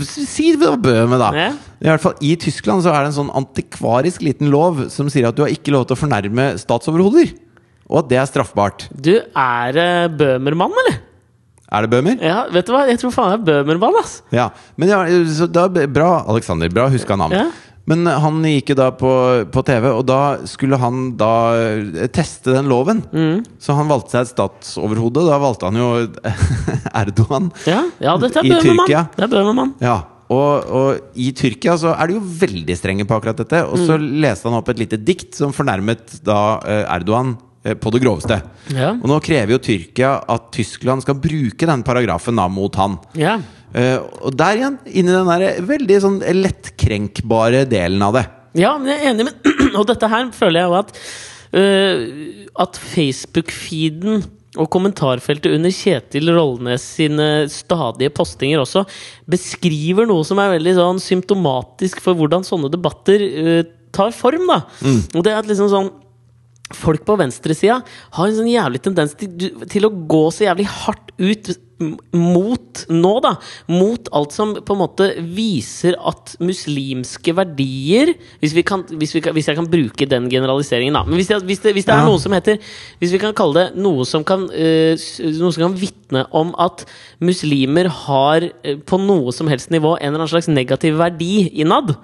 [0.04, 1.30] Si det var Bøhme, da.
[1.36, 1.48] Ja.
[1.84, 5.28] I hvert fall I Tyskland så er det en sånn antikvarisk liten lov som sier
[5.28, 7.32] at du har ikke lov til å fornærme statsoverhoder.
[7.90, 8.86] Og at det er straffbart.
[8.96, 11.00] Du, er det Bøhmermann, eller?
[11.74, 12.20] Er det Bøhmer?
[12.22, 12.84] Ja, vet du hva?
[12.88, 14.18] Jeg tror faen det er Bøhmermann, ass.
[14.32, 14.48] Ja.
[14.78, 15.02] Men ja,
[15.36, 16.70] så da, bra, Alexander.
[16.72, 17.34] Bra huska navn.
[17.34, 17.48] Ja.
[17.90, 19.10] Men han gikk jo da på,
[19.52, 20.18] på TV, og da
[20.48, 23.02] skulle han da eh, teste den loven.
[23.12, 23.42] Mm.
[23.60, 25.26] Så han valgte seg et statsoverhode.
[25.28, 25.90] Da valgte han jo
[27.02, 27.50] Erdogan.
[27.68, 29.04] Ja, ja dette er I Tyrkia.
[29.18, 29.74] Det er Bøhmermann.
[29.84, 29.98] Ja,
[30.32, 33.60] og, og i Tyrkia så er de jo veldig strenge på akkurat dette.
[33.68, 34.06] Og så Mm.
[34.24, 38.36] leste han opp et lite dikt som fornærmet da eh, Erdogan eh, på det groveste.
[38.76, 38.92] Ja.
[38.98, 42.98] Og nå krever jo Tyrkia at Tyskland skal bruke den paragrafen da mot han.
[43.16, 43.38] Ja.
[43.74, 48.24] Uh, og der igjen, inn i den der veldig sånn lettkrenkbare delen av det.
[48.60, 50.92] ja, men jeg er enig, men Og dette her føler jeg jo at
[51.58, 52.04] uh,
[52.62, 54.22] At Facebook-feeden
[54.54, 58.84] og kommentarfeltet under Kjetil Rollnes sine stadige postinger også
[59.26, 64.46] beskriver noe som er veldig sånn symptomatisk for hvordan sånne debatter uh, tar form.
[64.52, 64.60] da
[65.16, 65.90] Og det er at liksom sånn
[66.72, 67.82] Folk på venstresida
[68.16, 71.50] har en sånn jævlig tendens til, til å gå så jævlig hardt ut
[72.14, 73.32] mot nå, da.
[73.68, 79.22] Mot alt som på en måte viser at muslimske verdier Hvis, vi kan, hvis, vi
[79.24, 81.04] kan, hvis jeg kan bruke den generaliseringen, da.
[81.08, 82.60] Men hvis, jeg, hvis, det, hvis det er noe som heter
[83.02, 86.86] Hvis vi kan kalle det noe som kan uh, Noe som kan vitne om at
[87.24, 91.96] muslimer har uh, på noe som helst nivå en eller annen slags negativ verdi innad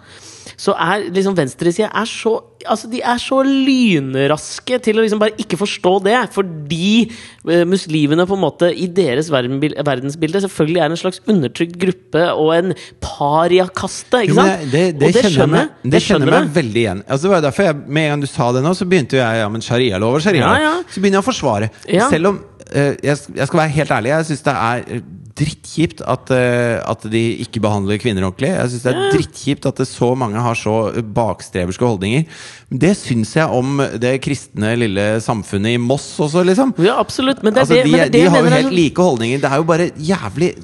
[0.60, 2.38] så er liksom venstresida så
[2.68, 7.06] Altså De er så lynraske til å liksom bare ikke forstå det, fordi
[7.48, 12.50] eh, muslimene på en måte i deres verdensbilde selvfølgelig er en slags undertrykt gruppe og
[12.58, 14.26] en pariakaste.
[14.26, 14.66] Ikke sant?
[14.66, 15.70] Jo, det, det, og det skjønner jeg.
[15.86, 17.00] det Det skjønner meg veldig igjen.
[17.06, 19.40] Altså, det var derfor jeg, Med en gang du sa det nå, så begynte jeg
[19.40, 20.52] ja, men sharialov og sharia.
[20.52, 20.76] Ja, ja.
[20.84, 21.72] Så begynner jeg å forsvare.
[21.88, 22.12] Ja.
[22.12, 25.02] Selv om uh, jeg, jeg skal være helt ærlig, jeg syns det er
[25.40, 28.52] drittkjipt at, eh, at de ikke behandler kvinner ordentlig.
[28.52, 30.76] Jeg syns det er drittkjipt at det så mange har så
[31.16, 32.26] bakstreverske holdninger.
[32.70, 36.74] Det syns jeg om det kristne lille samfunnet i Moss også, liksom.
[36.84, 37.42] Ja, absolutt.
[37.42, 39.40] Men det er Altså, det, de, men det, de har jo helt like holdninger.
[39.42, 40.54] Det er jo bare jævlig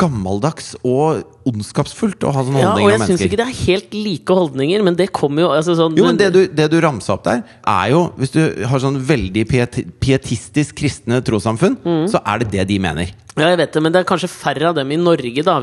[0.00, 3.94] gammeldags og ondskapsfullt å ha sånne ja, og jeg om syns ikke det er helt
[3.94, 7.14] like holdninger, men det kommer jo altså sånn, Jo, men det du, det du ramsa
[7.14, 12.06] opp der, er jo Hvis du har sånn veldig piet, pietistisk kristne trossamfunn, Mm.
[12.10, 13.12] så er det det de mener.
[13.38, 15.54] Ja, jeg vet det, men det er kanskje færre av dem i Norge, da.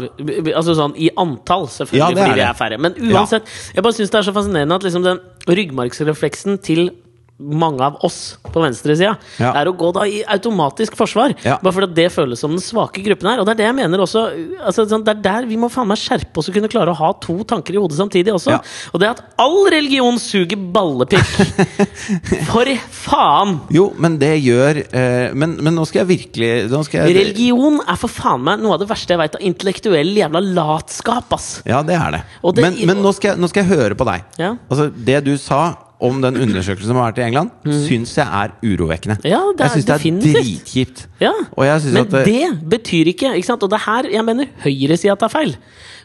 [0.56, 2.80] Altså sånn i antall, selvfølgelig, Ja, det fordi vi er færre.
[2.80, 3.44] Men uansett,
[3.76, 6.90] jeg bare syns det er så fascinerende at liksom den ryggmargsrefleksen til
[7.40, 9.52] mange av oss på venstresida Ja.
[9.54, 11.36] er å gå da i automatisk forsvar.
[11.46, 11.60] Ja.
[11.62, 13.40] Bare fordi det føles som den svake gruppen her.
[13.40, 14.24] Og det er det jeg mener også.
[14.66, 16.98] Altså, sånn, det er der vi må faen meg skjerpe oss og kunne klare å
[16.98, 18.56] ha to tanker i hodet samtidig også.
[18.56, 18.62] Ja.
[18.94, 21.22] Og det er at all religion suger ballepikk!
[22.50, 23.58] For faen!
[23.74, 26.52] Jo, men det gjør eh, men, men nå skal jeg virkelig
[26.88, 30.14] skal jeg, Religion er for faen meg noe av det verste jeg veit av intellektuell
[30.18, 31.50] jævla latskap, ass!
[31.68, 32.24] Ja, det er det.
[32.58, 34.26] Det- men men nå, skal jeg, nå skal jeg høre på deg.
[34.70, 38.52] Altså, Det du sa om den undersøkelsen som har vært i England, syns jeg er
[38.62, 39.16] urovekkende.
[39.24, 39.30] Mm.
[39.32, 41.06] Ja, det er jeg syns det er dritkjipt.
[41.20, 43.64] Ja, Men det- det betyr ikke, ikke sant?
[43.64, 45.56] Og det er her jeg mener høyresida tar feil.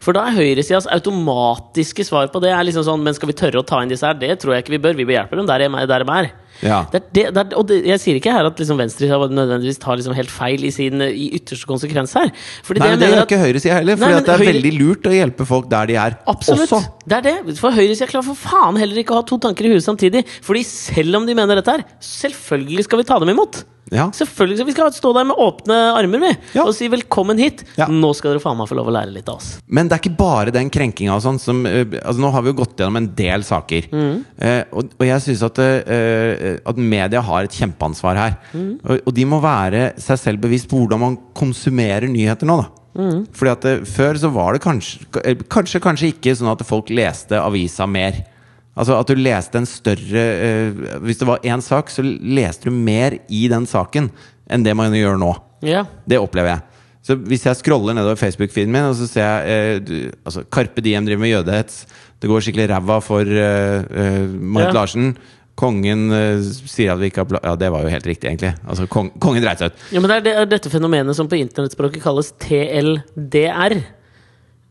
[0.01, 3.61] For da er høyresidas automatiske svar på det er liksom sånn Men skal vi tørre
[3.63, 4.15] å ta inn disse her?
[4.15, 4.97] Det tror jeg ikke vi bør.
[4.97, 5.59] Vi bør hjelpe dem der
[6.05, 6.33] de er.
[6.63, 6.85] Ja.
[6.93, 9.99] Det det, det er, og det, jeg sier ikke her at liksom venstresida nødvendigvis tar
[9.99, 12.31] liksom helt feil i sin i ytterste konsekvens her.
[12.63, 15.15] Fordi Nei, men det gjør ikke høyresida heller, for det er høyre- veldig lurt å
[15.17, 16.17] hjelpe folk der de er.
[16.31, 16.71] Absolutt.
[16.71, 16.83] Også.
[17.07, 17.57] Det er det.
[17.59, 20.25] For høyresida klarer for faen heller ikke å ha to tanker i huet samtidig.
[20.47, 23.65] Fordi selv om de mener dette her, selvfølgelig skal vi ta dem imot.
[23.93, 24.09] Ja.
[24.17, 26.65] Selvfølgelig skal Vi skal stå der med åpne armer vi, Ja.
[26.65, 27.65] og si 'velkommen hit'.
[27.77, 27.87] Ja.
[27.87, 29.61] Nå skal dere faen meg få lov å lære litt av oss.
[29.69, 32.53] Men det er ikke bare den krenkinga og sånn som eh, altså Nå har vi
[32.53, 33.89] jo gått gjennom en del saker.
[33.93, 34.25] Mm.
[34.39, 38.37] Eh, og, og jeg syns at, eh, at media har et kjempeansvar her.
[38.55, 38.81] Mm.
[38.85, 42.69] Og, og de må være seg selv bevisst på hvordan man konsumerer nyheter nå, da.
[42.93, 43.27] Mm.
[43.33, 46.91] Fordi at det, Før så var det kanskje, eh, kanskje Kanskje ikke sånn at folk
[46.93, 48.25] leste avisa mer.
[48.73, 52.77] Altså At du leste en større uh, Hvis det var én sak, så leste du
[52.77, 54.11] mer i den saken
[54.53, 55.31] enn det man gjør nå.
[55.65, 55.87] Yeah.
[56.05, 56.81] Det opplever jeg.
[57.07, 59.95] Så hvis jeg scroller nedover Facebook-feeden min, og så ser jeg uh, du,
[60.29, 61.79] altså, Carpe Diem driver med jødehets,
[62.21, 64.77] det går skikkelig ræva for uh, Marit yeah.
[64.77, 65.15] Larsen,
[65.63, 66.07] Kongen
[66.41, 68.55] sier at vi ikke har Ja, det var jo helt riktig, egentlig.
[68.65, 69.83] Altså, kong, kongen dreit seg ut.
[69.93, 73.77] Ja, men det er, det er dette fenomenet som på internettspråket kalles TLDR.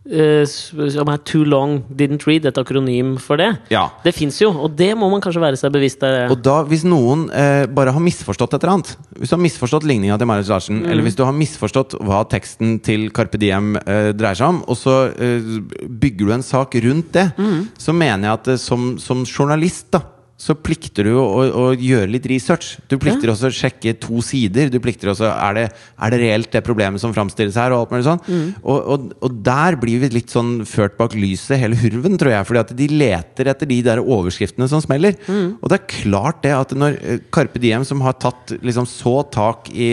[0.10, 3.50] Eh, er Too Long Didn't Read, et akronym for det.
[3.74, 3.90] Ja.
[4.04, 6.32] Det fins jo, og det må man kanskje være seg bevisst Der.
[6.34, 9.86] Og da, hvis noen uh, bare har misforstått et eller annet Hvis du har misforstått
[9.86, 14.10] ligninga til Marius Larsen, eller hvis du har misforstått hva teksten til Carpe Diem uh,
[14.18, 15.54] dreier seg om, og så eh,
[16.02, 17.28] bygger du en sak rundt det,
[17.80, 20.04] så mener jeg at eh, som, som journalist, da
[20.42, 22.74] så plikter du å, å, å gjøre litt research.
[22.90, 24.72] Du plikter også å sjekke to sider.
[24.74, 25.66] Du plikter også Er det,
[26.02, 27.76] er det reelt det problemet som framstilles her?
[27.76, 28.24] Og alt mulig sånn
[28.62, 32.48] og, og, og der blir vi litt sånn ført bak lyset, hele hurven, tror jeg.
[32.50, 35.18] Fordi at de leter etter de der overskriftene som smeller.
[35.62, 39.20] Og det er klart det at når eh, Carpe Diem, som har tatt liksom så
[39.30, 39.92] tak i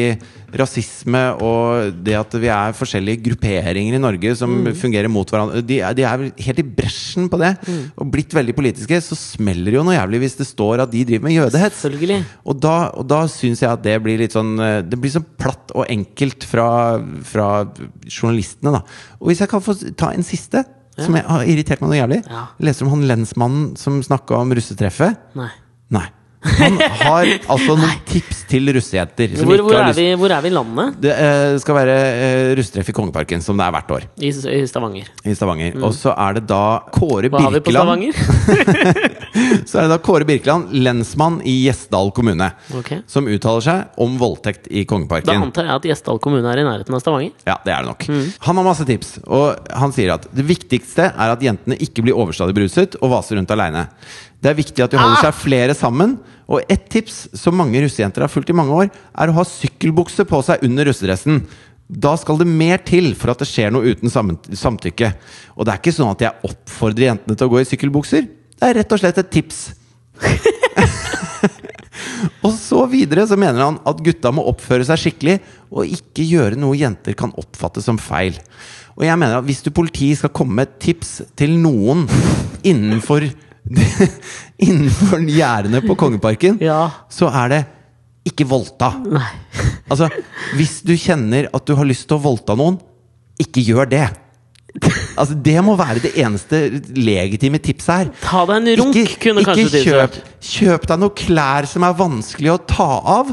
[0.57, 5.81] rasisme og det at vi er forskjellige grupperinger i Norge som fungerer mot hverandre de
[5.85, 7.51] er, de er helt i bresjen på det,
[7.99, 11.05] og blitt veldig politiske, så smeller det jo noe jævlig hvis det står at de
[11.09, 11.85] driver med jødehets.
[12.49, 15.21] Og da, og da syns jeg at det blir litt sånn eh, Det blir så
[15.21, 16.69] platt og enkelt fra,
[17.29, 17.49] fra
[18.09, 18.83] journalistene, da.
[19.21, 20.65] Og hvis jeg kan få ta en siste,
[20.99, 22.21] som jeg har irritert meg noe jævlig.
[22.27, 22.45] Ja.
[22.67, 25.21] Leser om han lensmannen som snakka om russetreffet.
[25.39, 25.51] Nei.
[25.95, 26.09] Nei.
[26.39, 29.33] Han har altså noen tips til russejenter.
[29.43, 30.99] Hvor, hvor, er vi, hvor er vi i landet?
[31.03, 34.61] Det eh, skal være uh, russetreff i Kongeparken, som det er hvert år I, I
[34.71, 35.11] Stavanger.
[35.25, 35.79] i Stavanger.
[35.83, 36.63] Og så er det da
[36.95, 38.13] Kåre Birkeland Hva har vi på Birkeland.
[38.15, 39.15] Stavanger?
[39.69, 43.03] Så er det da Kåre Birkeland, lensmann i Gjesdal kommune, okay.
[43.11, 45.29] som uttaler seg om voldtekt i Kongeparken.
[45.29, 47.35] Da antar jeg at Gjesdal kommune er i nærheten av Stavanger.
[47.47, 48.07] Ja, det er det nok.
[48.09, 48.25] Mm.
[48.47, 52.19] Han har masse tips, og han sier at det viktigste er at jentene ikke blir
[52.19, 53.87] overstadig beruset og vaser rundt aleine.
[54.39, 55.25] Det er viktig at de holder Ah!
[55.29, 56.19] seg flere sammen.
[56.49, 60.25] Og ett tips som mange russejenter har fulgt i mange år, er å ha sykkelbukse
[60.29, 61.43] på seg under russedressen.
[61.89, 65.13] Da skal det mer til for at det skjer noe uten samtykke.
[65.57, 68.29] Og det er ikke sånn at jeg oppfordrer jentene til å gå i sykkelbukser.
[68.59, 69.59] Det er rett og slett et tips.
[72.45, 76.59] Og så videre så mener han at gutta må oppføre seg skikkelig og ikke gjøre
[76.61, 78.37] noe jenter kan oppfatte som feil.
[78.99, 82.07] Og jeg mener at hvis du politi skal komme med et tips til noen
[82.67, 83.27] innenfor
[84.69, 86.89] Innenfor gjerdene på Kongeparken, Ja.
[87.13, 87.61] så er det
[88.29, 88.95] ikke voldta.
[89.09, 89.29] Nei.
[89.89, 90.11] Altså,
[90.53, 92.75] hvis du kjenner at du har lyst til å voldta noen,
[93.41, 94.03] ikke gjør det.
[95.17, 96.59] Altså, Det må være det eneste
[96.93, 98.11] legitime tipset her.
[98.21, 102.53] Ta deg en runk, kunne ikke kanskje kjøp, kjøp deg noen klær som er vanskelig
[102.53, 103.33] å ta av,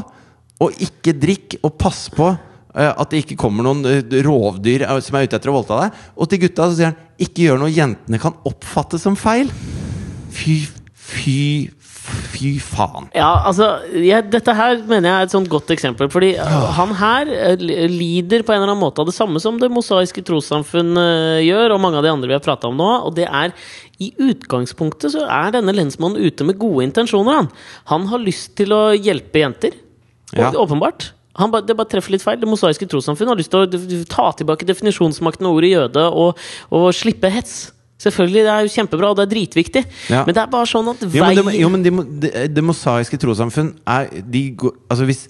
[0.64, 5.00] og ikke drikk, og pass på eh, at det ikke kommer noen eh, rovdyr eh,
[5.04, 6.00] som er ute etter å voldta deg.
[6.16, 9.52] Og til gutta så sier han ikke gjør noe jentene kan oppfatte som feil.
[10.36, 10.56] Fy,
[10.92, 11.40] fy,
[11.72, 13.08] fy faen.
[13.16, 16.10] Ja, altså jeg, Dette her mener jeg er et sånt godt eksempel.
[16.12, 19.60] Fordi uh, han her uh, lider på en eller annen måte av det samme som
[19.60, 22.90] Det mosaiske trossamfunn uh, gjør, og mange av de andre vi har prata om nå.
[23.08, 23.54] Og det er
[24.02, 27.42] i utgangspunktet så er denne lensmannen ute med gode intensjoner.
[27.42, 27.52] Han,
[27.92, 29.78] han har lyst til å hjelpe jenter.
[30.36, 30.52] Ja.
[30.52, 31.12] Åpenbart.
[31.36, 32.38] Han ba, det bare treffer litt feil.
[32.40, 36.86] Det mosaiske trossamfunn har lyst til å ta tilbake definisjonsmakten av ordet jøde og, og
[36.96, 37.58] slippe hets.
[37.98, 39.82] Selvfølgelig, det er jo kjempebra, og det er dritviktig.
[40.12, 40.24] Ja.
[40.26, 41.92] Men det er bare sånn at Jo, men, det, vei- jo, men de,
[42.26, 44.42] det, det mosaiske trossamfunn er de,
[44.92, 45.22] altså hvis,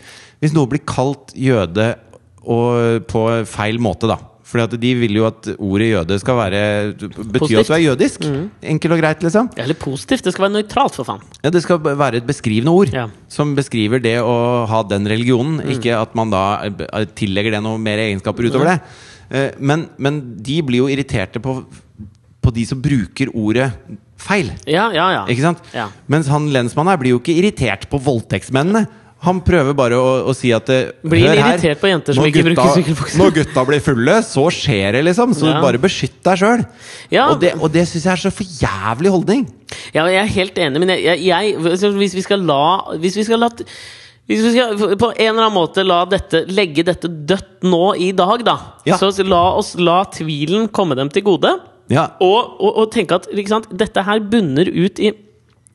[0.42, 1.92] hvis noe blir kalt jøde
[2.42, 6.58] og, på feil måte, da Fordi at de vil jo at ordet jøde skal være
[7.34, 8.26] bety at du er jødisk.
[8.62, 9.48] Enkelt og greit, liksom.
[9.58, 10.22] Eller positivt.
[10.26, 11.22] Det skal være nøytralt, for faen.
[11.42, 13.08] Ja, Det skal være et beskrivende ord Ja.
[13.28, 14.36] som beskriver det å
[14.70, 15.58] ha den religionen.
[15.74, 18.78] Ikke at man da eh, tillegger det noen mer egenskaper utover det.
[19.30, 21.64] Eh, Men, men de blir jo irriterte på,
[22.46, 23.72] på de som bruker ordet
[24.16, 24.52] feil.
[24.70, 25.24] Ja, ja, ja.
[25.30, 25.58] Ikke sant?
[25.76, 25.88] Ja.
[26.10, 28.86] Mens han lensmannen her blir jo ikke irritert på voldtektsmennene.
[29.26, 30.78] Han prøver bare å, å si at det,
[31.08, 33.18] Blir hør her, irritert på jenter som ikke ikke bruker gutta- sykkelbukse.
[33.18, 35.32] Når gutta blir fulle, så skjer det, liksom.
[35.34, 35.60] Så Ja.
[35.64, 36.64] bare beskytt deg sjøl.
[37.10, 37.24] Ja.
[37.32, 39.46] Og det, og det syns jeg er så for jævlig holdning.
[39.96, 42.60] Ja, jeg er helt enig, men jeg, jeg, jeg altså, Hvis vi skal la
[43.00, 43.48] Hvis vi skal la
[44.26, 48.42] hvis vi skal på en eller annen måte dette, legge dette dødt nå i dag,
[48.44, 48.96] da, Ja.
[48.98, 51.52] så la oss la tvilen komme dem til gode.
[51.92, 55.12] Ja, Og, og, og tenke at sant, dette her bunner ut i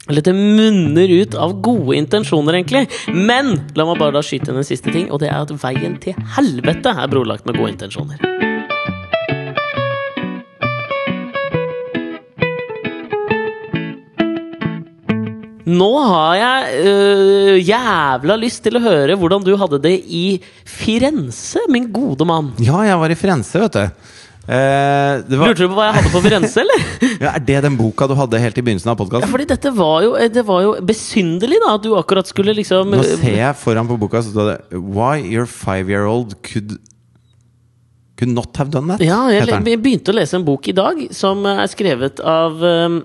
[0.10, 2.88] Eller det munner ut av gode intensjoner, egentlig.
[3.14, 6.00] Men la meg bare da skyte inn en siste ting, og det er at veien
[6.02, 8.18] til helvete er brolagt med gode intensjoner.
[15.72, 21.62] Nå har jeg øh, jævla lyst til å høre hvordan du hadde det i Firenze,
[21.72, 22.52] min gode mann.
[22.60, 24.10] ja jeg var i Firenze, vet du.
[24.42, 26.86] Eh, det var, Lurte du på hva jeg hadde på Firenze, eller?
[27.24, 29.30] ja, er det den boka du hadde helt i begynnelsen av Ja, podkasten?
[29.30, 33.04] fordi dette var jo, det var jo besynderlig, da, at du akkurat skulle liksom Nå
[33.06, 36.80] ser jeg foran på boka så står det Why your five-year-old could
[38.22, 39.02] Could not have done that.
[39.02, 43.00] Ja, jeg, jeg begynte å lese en bok i dag som er skrevet av um,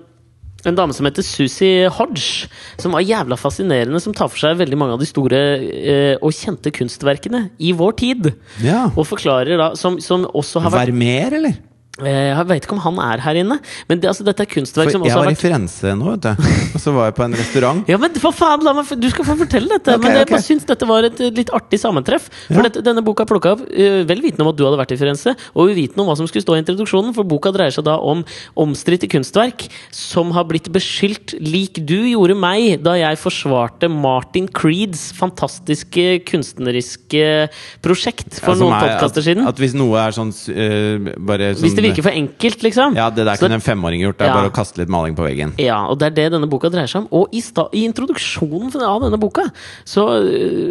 [0.67, 2.49] En dame som heter Susie Hodge,
[2.81, 6.35] som var jævla fascinerende, som tar for seg veldig mange av de store eh, og
[6.35, 8.31] kjente kunstverkene i vår tid.
[8.65, 8.87] Ja.
[8.93, 11.57] Og forklarer da Som, som også har vært Vermeer, eller?
[12.03, 13.57] Eh, Jeg vet ikke om han er her inne,
[13.89, 15.93] men det, altså, dette er kunstverk For som også har vært Jeg var i Firenze
[15.97, 16.51] nå, vet du.
[16.77, 17.81] Og så var jeg på en restaurant.
[17.89, 19.95] ja, men for faen, la meg, Du skal få fortelle dette!
[19.95, 20.35] Okay, men jeg okay.
[20.35, 22.29] bare syns dette var et eh, litt artig sammentreff.
[22.47, 22.67] For Ja.
[22.69, 24.99] dette, denne boka er plukka opp uh, vel vitende om at du hadde vært i
[24.99, 27.97] Firenze, og uvitende om hva som skulle stå i introduksjonen, for boka dreier seg da
[28.01, 28.23] om
[28.59, 35.09] omstridte kunstverk som har blitt beskyldt, lik du gjorde meg da jeg forsvarte Martin Creeds
[35.17, 37.49] fantastiske kunstneriske
[37.85, 39.47] prosjekt for Ja, noen er podkaster siden.
[39.49, 42.95] At hvis noe er sånn uh, bare sånn, virker for enkelt, liksom.
[42.95, 44.17] Ja, det der Så kunne en femåring gjort.
[44.17, 44.37] Det er Ja.
[44.41, 45.53] bare å kaste litt maling på veggen.
[45.57, 47.07] Ja, og det er det denne boka dreier seg om.
[47.11, 49.47] Og i, sta i introduksjonen av denne boka
[49.85, 50.05] så,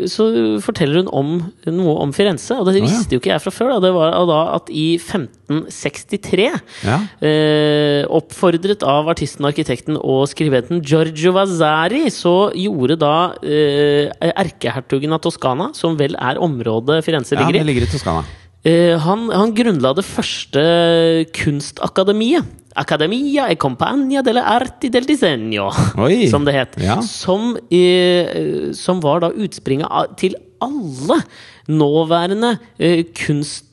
[0.07, 0.27] så
[0.64, 2.59] forteller hun om noe om Firenze.
[2.59, 2.87] Og det ja.
[2.87, 3.75] visste jo ikke jeg fra før.
[3.77, 3.81] Da.
[3.87, 6.51] Det var da at i 1563,
[6.85, 6.99] Ja.
[7.23, 15.21] eh, oppfordret av artisten, arkitekten og skribenten Giorgio Vasari, så gjorde da eh, erkehertugen av
[15.25, 18.25] Toskana, som vel er området Firenze ja, ligger det i, ligger i Toskana.
[18.67, 20.62] Eh, han, han grunnla det første
[21.37, 22.55] kunstakademiet.
[22.77, 26.27] Academia e Compagnia delle Arti del Disegno, Oi.
[26.33, 26.75] som det het.
[26.83, 26.99] Ja.
[27.01, 31.23] Som, eh, som var da utspringet til alle
[31.73, 33.01] nåværende eh,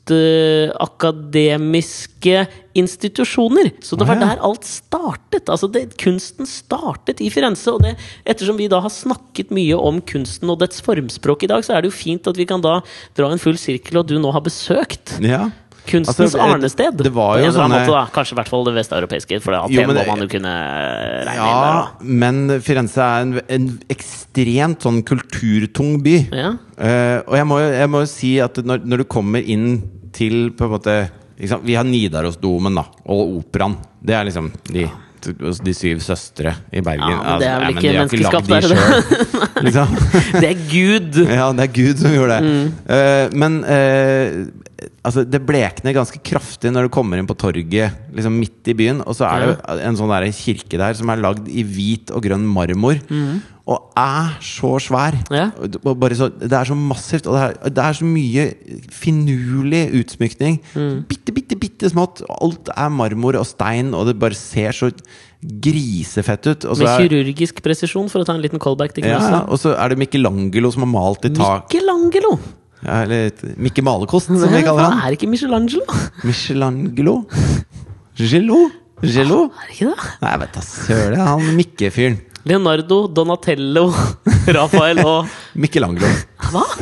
[0.04, 3.70] kunstakademiske institusjoner.
[3.84, 5.48] Så det var der alt startet.
[5.48, 7.70] Altså det, kunsten startet i Firenze.
[7.76, 7.94] Og det,
[8.26, 11.80] ettersom vi da har snakket mye om kunsten og dets formspråk i dag, så er
[11.84, 12.74] det jo fint at vi kan da
[13.16, 15.42] dra en full sirkel, og du nå har besøkt Ja.
[15.86, 16.96] kunstens Altså, arnested.
[17.04, 18.06] det var jo sånne- måte, da.
[18.12, 21.20] Kanskje i hvert fall det vesteuropeiske, for Aten Jo, men må man jo kunne regne
[21.20, 21.34] inn der.
[21.34, 21.88] ja, da.
[22.00, 26.28] men Firenze er en, en ekstremt sånn kulturtung by.
[26.32, 26.54] Ja.
[26.74, 27.46] Uh, og jeg
[27.92, 29.82] må jo si at når, når du kommer inn
[30.14, 30.98] til på en måte
[31.38, 31.64] liksom.
[31.66, 33.78] Vi har Nidarosdomen da, og Operaen.
[34.04, 34.86] Det er liksom de,
[35.64, 37.14] de syv søstre i Bergen.
[37.14, 38.74] Ja, men det er vel Altså, ikke de har menneskeskapt, de er det
[39.68, 39.96] liksom.
[40.42, 41.22] Det er Gud!
[41.38, 42.52] Ja, det er Gud som gjorde det.
[42.52, 42.68] Mm.
[42.90, 48.36] Uh, men uh, altså, det blekner ganske kraftig når du kommer inn på torget liksom
[48.38, 49.02] midt i byen.
[49.04, 52.24] Og så er det en sånn der kirke der som er lagd i hvit og
[52.26, 53.00] grønn marmor.
[53.64, 55.14] Og er så svær.
[55.32, 55.46] Ja.
[55.56, 58.42] Så, det er så massivt, og det er, det er så mye
[58.92, 60.58] finurlig utsmykning.
[60.74, 60.98] Mm.
[61.08, 62.20] Bitte, bitte, bitte smått.
[62.28, 64.90] Alt er marmor og stein, og det bare ser så
[65.64, 66.66] grisefett ut.
[66.76, 69.72] Med er, kirurgisk presisjon, for å ta en liten callback til ja, ja, og så
[69.76, 72.36] er det Michelangelo som har malt i tak Michelangelo!
[72.84, 75.02] ja, Eller Mikke Malekost, som vi kaller han.
[75.06, 75.84] er ikke Michelangelo?
[76.28, 77.16] Michelangelo?
[78.20, 78.60] Gelo?
[79.04, 79.40] Gelo?
[79.48, 80.12] Er det ikke det?
[80.20, 81.24] Nei, jeg vet da søren.
[81.24, 82.20] Han Mikke-fyren.
[82.44, 83.86] Leonardo, Donatello,
[84.56, 85.30] Rafael og
[85.64, 86.10] Michelangelo.
[86.52, 86.64] Hva?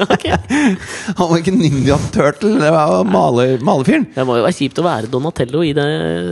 [0.00, 0.22] Ok.
[0.24, 4.06] Han var ikke Ninja Turtle, det var maler, malerfyren.
[4.14, 5.84] Det må jo være kjipt å være Donatello i det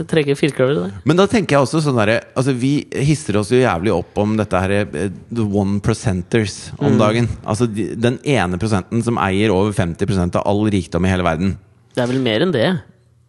[0.08, 0.94] trege firkløveret der.
[1.04, 2.70] Men da tenker jeg også sånn derre Altså Vi
[3.04, 6.98] hisser oss jo jævlig opp om dette her eh, The one percenters om Mm.
[7.02, 7.28] dagen.
[7.44, 11.52] Altså den ene prosenten som eier over 50% av all rikdom i hele verden.
[11.92, 12.68] Det er vel mer enn det.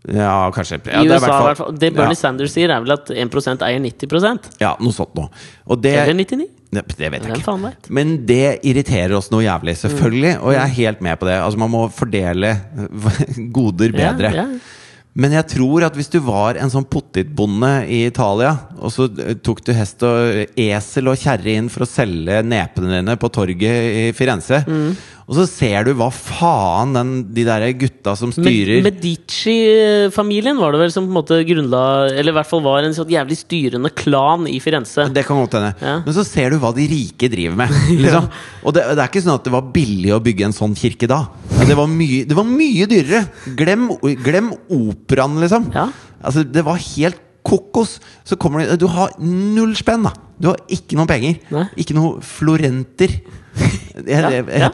[0.08, 0.80] Ja, kanskje.
[0.88, 1.76] Ja, I det er USA, i hvert fall.
[1.76, 5.28] Det Bernie ja, Sanders sier, er vel at 1% eier 90% ja, noe sånt noe.
[5.68, 6.47] Og det, Eller 99?
[6.72, 7.74] det, det vet jeg ikke.
[7.91, 10.38] Men det irriterer oss noe jævlig, selvfølgelig.
[10.39, 11.36] Og jeg er helt med på det.
[11.43, 12.56] Altså Man må fordele
[13.60, 14.32] goder bedre.
[14.34, 14.76] Ja, ja.
[15.20, 19.34] Men jeg tror at hvis du var en sånn pottitbonde i Italia, og så eh,
[19.43, 23.89] tok du hest og esel og kjerre inn for å selge nepene dine på torget
[24.06, 24.93] i Firenze, Mm.
[25.30, 30.73] Og så ser du hva faen den, de der gutta som styrer Med- Medici-familien var
[30.73, 31.82] det vel som på en måte grunnla
[32.15, 35.05] Eller i hvert fall var en sånn jævlig styrende klan i Firenze.
[35.13, 35.71] Det kan godt hende.
[35.86, 35.95] Ja.
[36.05, 37.75] Men så ser du hva de rike driver med.
[38.03, 38.30] Liksom.
[38.65, 41.09] Og det, det er ikke sånn at det var billig å bygge en sånn kirke
[41.09, 41.21] da.
[41.61, 43.23] Det, var mye, det var mye dyrere!
[43.59, 43.89] Glem,
[44.25, 45.69] glem operaen, liksom.
[45.75, 45.88] Ja.
[46.25, 47.99] Altså, det var helt kokos.
[48.27, 50.15] Så kommer det Du har null spenn, da!
[50.39, 51.38] Du har ikke noen penger.
[51.53, 51.65] Nei.
[51.84, 53.19] Ikke noe florenter.
[54.00, 54.16] Det,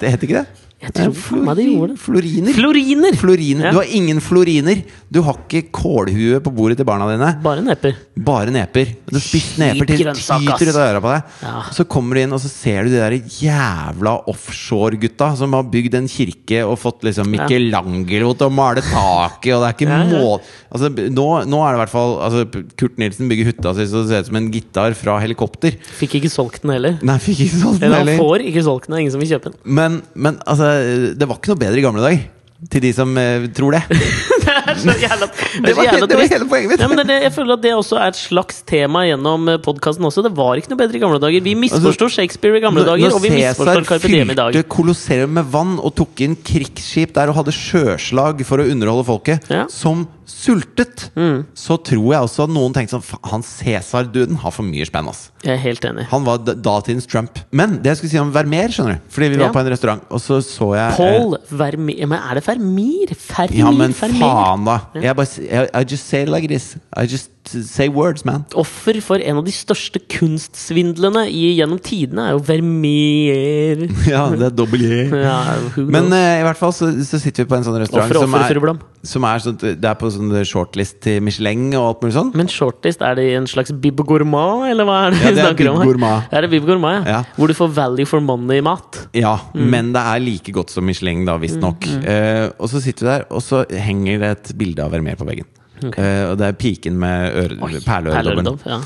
[0.02, 0.46] det, ikke det?
[0.86, 2.00] Jeg tror faen meg de gjorde det.
[2.04, 2.54] Floriner.
[2.54, 3.16] Floriner!
[3.18, 3.72] Floriner.
[3.72, 4.82] Du har ingen floriner.
[5.10, 7.32] Du har ikke kålhue på bordet til barna dine.
[7.46, 7.96] Bare neper.
[8.28, 8.92] Bare neper.
[9.16, 11.36] Du har spist neper til tyter ut av øra på deg.
[11.45, 11.53] Ja.
[11.78, 15.95] Så kommer du inn, og så ser du de der jævla offshore-gutta som har bygd
[16.01, 20.01] en kirke og fått liksom Michelangelo til å male taket, og det er ikke Ja,
[20.01, 20.20] ja.
[20.20, 20.39] mål
[20.76, 24.01] Altså, nå, nå er det i hvert fall altså, Kurt Nilsen bygger hytta si så
[24.03, 25.78] det ser ut som en gitar fra helikopter.
[26.01, 26.97] Fikk ikke solgt den heller.
[27.05, 29.24] Nei, fikk ikke solgt den Eller han får ikke solgt den, det er ingen som
[29.24, 29.59] vil kjøpe den.
[29.80, 30.74] Men, men altså,
[31.16, 32.26] det var ikke noe bedre i gamle dager.
[32.72, 33.84] Til de som eh, tror det.
[34.56, 35.28] Det er så jævla,
[35.66, 36.80] det var- jævla det var hele poenget mitt.
[36.80, 40.24] Ja, men det, jeg føler at det også er et slags tema gjennom podkasten også.
[40.24, 41.43] Det var ikke noe bedre i gamle dager.
[41.43, 44.53] Vi misforsto Shakespeare i gamle Når- dager, når og vi misforstår Carpe Diem i dag.
[44.53, 49.06] fylte Colosseum med vann og tok inn krigsskip der og hadde sjøslag for å underholde
[49.06, 49.66] folket, Ja.
[49.70, 51.46] som sultet, Mm.
[51.56, 55.30] så tror jeg også at noen tenkte sånn Han Cæsar-duden har for mye spenn, ass.
[55.44, 56.06] Jeg er helt enig.
[56.12, 57.40] Han var datidens Trump.
[57.52, 60.02] Men det jeg skulle si om Vermeer, skjønner du Fordi vi var på en restaurant,
[60.10, 63.14] og så så jeg eh, Paul Vermeer Men er det Vermeer?
[63.16, 63.60] Fermir?
[63.60, 64.20] Ja, men Vermeer?
[64.26, 64.80] faen, da!
[65.02, 66.76] Jeg bare, I just say it like this.
[66.96, 68.46] I just say words, man.
[68.58, 73.86] Offer for en av de største kunstsvindlene i, gjennom tidene er jo Vermeer.
[74.14, 75.06] Ja, det er dobbel J.
[75.12, 75.38] Ja,
[75.78, 78.36] Men eh, i hvert fall så, så sitter vi på en sånn restaurant Offer, som
[78.36, 82.04] offer, er, fru som er sånt, Det er på sånn shortlist til Michelin og alt
[82.06, 82.32] mulig sånn.
[82.38, 85.43] Men shortlist, er det en slags Bib Gourmand, eller hva er det Ja, vi det
[85.43, 86.22] er snakker om her?
[86.32, 87.20] det Er det Bib Gourmand, ja.
[87.20, 87.22] Ja.
[87.38, 89.04] Hvor du får value for money-mat.
[89.16, 89.70] Ja, Mm.
[89.72, 91.86] men det er like godt som Michelin, da, visstnok.
[91.86, 95.28] uh, og så sitter vi der, og så henger det et bilde av Vermeer på
[95.28, 95.46] veggen.
[95.84, 98.60] Eh, og det er piken med øre- perleøredobben.
[98.66, 98.80] Ja.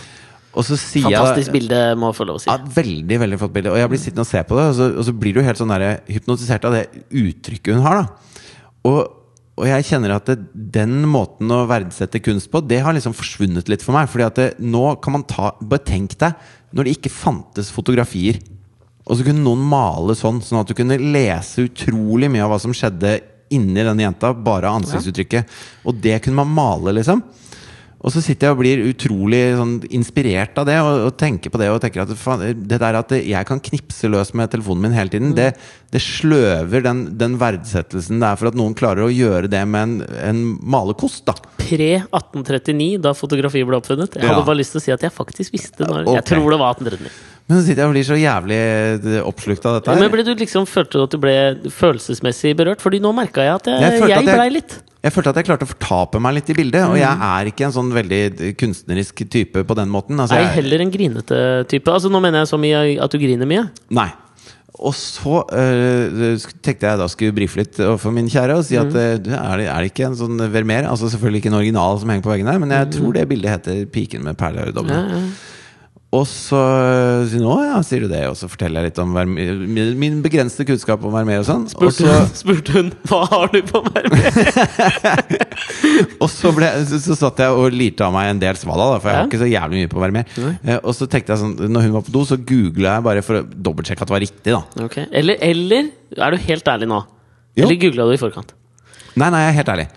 [0.49, 2.49] Fantastisk jeg bilde, må jeg få lov å si.
[2.49, 3.71] Ja, veldig veldig flott bilde.
[3.71, 5.57] Og jeg blir sittende og se på det, og så, og så blir du helt
[5.61, 8.01] sånn der, hypnotisert av det uttrykket hun har.
[8.89, 8.99] Og,
[9.59, 10.37] og jeg kjenner at det,
[10.73, 14.09] den måten å verdsette kunst på, det har liksom forsvunnet litt for meg.
[14.09, 16.33] Fordi at det, nå kan man ta Bare tenk deg
[16.73, 18.41] når det ikke fantes fotografier.
[19.09, 22.59] Og så kunne noen male sånn, sånn at du kunne lese utrolig mye av hva
[22.61, 23.15] som skjedde
[23.55, 25.59] inni denne jenta, bare av ansiktsuttrykket.
[25.85, 27.23] Og det kunne man male, liksom.
[27.99, 31.59] Og så sitter jeg og blir utrolig sånn, inspirert av det, og, og tenker på
[31.59, 31.67] det.
[31.67, 35.11] Og tenker at faen, det der at jeg kan knipse løs med telefonen min hele
[35.11, 35.49] tiden, det,
[35.91, 39.83] det sløver den, den verdsettelsen det er for at noen klarer å gjøre det med
[39.83, 39.97] en,
[40.29, 41.25] en malekost.
[41.27, 44.15] da Pre-1839, da fotografiet ble oppfunnet.
[44.15, 44.47] Jeg hadde Ja.
[44.47, 46.15] bare lyst til å si at jeg faktisk visste når Okay.
[46.21, 47.11] Jeg tror det var 1839.
[47.49, 49.95] Men så sitter jeg og blir så jævlig eh, oppslukt av dette.
[49.97, 51.33] Men ble du liksom, følte du at du ble
[51.73, 52.83] følelsesmessig berørt?
[52.83, 54.77] Fordi nå merka jeg at jeg, Jeg jeg, jeg- blei litt.
[54.99, 56.99] Jeg følte at jeg klarte å fortape meg litt i bildet, og Mm.
[56.99, 60.19] jeg er ikke en sånn veldig kunstnerisk type på den måten.
[60.19, 61.87] Altså, jeg er heller en grinete type.
[61.87, 63.69] Altså Nå mener jeg så mye at du griner mye.
[63.89, 64.11] Nei.
[64.79, 68.87] Og så øh, tenkte jeg da skulle brife litt overfor min kjære og si at
[68.91, 69.23] mm.
[69.23, 70.85] du, er, det, er det ikke en sånn Vermeer?
[70.87, 73.55] Altså selvfølgelig ikke en original som henger på veggen her, men jeg tror det bildet
[73.55, 74.93] heter 'Piken med perleøredobben'.
[74.93, 75.23] Ja, ja.
[76.09, 79.11] Og så øh, sier hun ja, sier du det?' Og så forteller jeg litt om
[79.13, 79.59] Vermeer,
[79.93, 81.67] min, begrensede kunnskap om Vermeer og sånn.
[81.69, 84.39] Spurte, så, spurte hun hva har du på Vermeer?
[86.23, 88.97] og så, ble, så, så satt jeg og lirte av meg en del svada, da,
[89.03, 89.21] for jeg Ja.
[89.21, 90.33] har ikke så jævlig mye på Vermeer.
[90.63, 93.25] Eh, og så tenkte jeg sånn Når hun var på do, så googla jeg bare
[93.29, 94.63] for å dobbeltsjekke at det var riktig, da.
[94.89, 95.05] okay.
[95.13, 97.03] Eller, eller er du helt ærlig nå?
[97.53, 97.67] Jo.
[97.67, 98.57] Eller googla du i forkant?
[99.13, 99.87] Nei, nei, jeg er helt ærlig.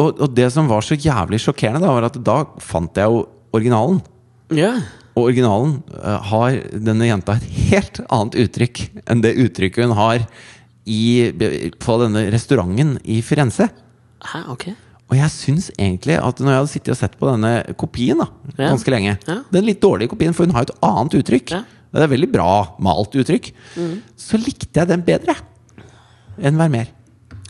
[0.00, 3.24] Og, og det som var så jævlig sjokkerende, da, var at da fant jeg jo
[3.56, 4.04] originalen.
[4.52, 4.74] Ja.
[5.16, 10.22] Og originalen eh, har denne jenta et helt annet uttrykk enn det uttrykket hun har
[10.90, 11.30] i,
[11.80, 13.68] på denne restauranten i Firenze.
[14.24, 14.70] Hæ, ok.
[15.10, 18.28] Og jeg syns egentlig at når jeg hadde sittet og sett på denne kopien da
[18.54, 19.40] ganske lenge Ja.
[19.50, 21.56] Den litt dårlige kopien, for hun har et annet uttrykk.
[21.56, 21.64] Ja.
[21.64, 21.76] Mm.
[21.90, 23.48] Det er veldig bra malt uttrykk.
[24.14, 25.34] Så likte jeg den bedre
[26.38, 26.92] enn Vermeer.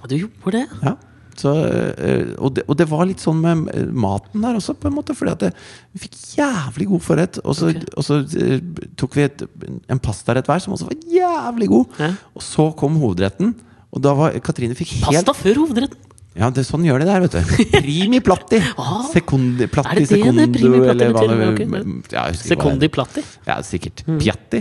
[0.08, 0.62] Du gjorde det?
[0.80, 0.94] Ja.
[1.39, 4.91] Så, øh, og, det, og det var litt sånn med øh, maten der også, på
[4.91, 5.16] en måte.
[5.16, 5.51] Fordi at det,
[5.95, 7.41] vi fikk jævlig god forrett.
[7.45, 7.87] Og så, okay.
[7.97, 8.61] og så øh,
[9.01, 9.47] tok vi et,
[9.91, 11.99] en pastarett hver som også var jævlig god.
[12.03, 12.12] Ja.
[12.35, 13.55] Og så kom hovedretten.
[13.91, 16.09] Og da var Katrine fikk helt Pasta før hovedretten!
[16.39, 17.64] Ja, det, sånn gjør det der, vet du.
[17.74, 18.61] Primi platti.
[18.81, 19.03] Ah.
[19.11, 23.24] Sekundi, platti secondo, primi platti eller hva det ja, Secondi platti.
[23.49, 24.05] Ja, sikkert.
[24.07, 24.61] Piatti.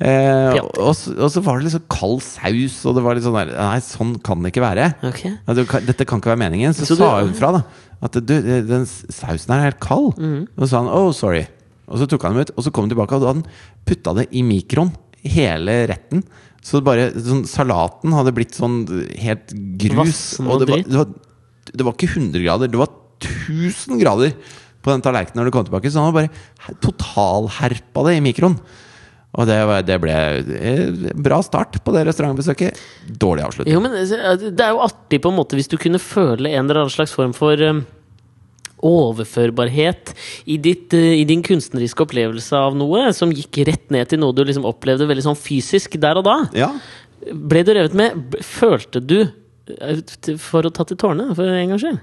[0.00, 3.36] Eh, og, så- og så var det liksom kald saus, og det var litt sånn
[3.36, 4.88] der Nei, sånn kan det ikke være.
[5.10, 5.36] Okay.
[5.84, 6.72] Dette kan ikke være meningen.
[6.76, 7.62] Så, Så sa hun fra, da.
[8.00, 10.16] At du, den sausen her er helt kald.
[10.16, 10.46] Mm.
[10.56, 11.46] Og så sa han 'oh, sorry'.
[11.90, 13.84] Og så tok han dem ut, og så kom han tilbake, og da hadde han
[13.84, 14.92] putta det i mikroen.
[15.26, 16.22] Hele retten.
[16.64, 18.82] Så bare sånn, salaten hadde blitt sånn
[19.22, 20.22] helt grus.
[20.44, 24.36] Og det var, det, var, det var ikke 100 grader, det var 1000 grader
[24.80, 25.92] på den tallerkenen når det kom tilbake.
[25.92, 28.58] Så han var bare totalherpa det i mikroen.
[29.38, 30.14] Og det, var, det ble
[30.58, 32.80] eh, bra start på det restaurantbesøket.
[33.06, 33.76] Dårlig avslutning.
[33.76, 36.64] Jo, men eh, det er jo artig på en måte hvis du kunne føle en
[36.64, 37.84] eller annen slags form for um,
[38.86, 40.14] overførbarhet
[40.44, 44.36] i, ditt, eh, i din kunstneriske opplevelse av noe, som gikk rett ned til noe
[44.36, 46.38] du liksom opplevde veldig sånn fysisk der og da.
[46.56, 46.72] Ja.
[47.30, 48.38] Ble du revet med?
[48.46, 50.00] Følte du eh,
[50.40, 52.00] for å ta til tårene, for en gangs skyld?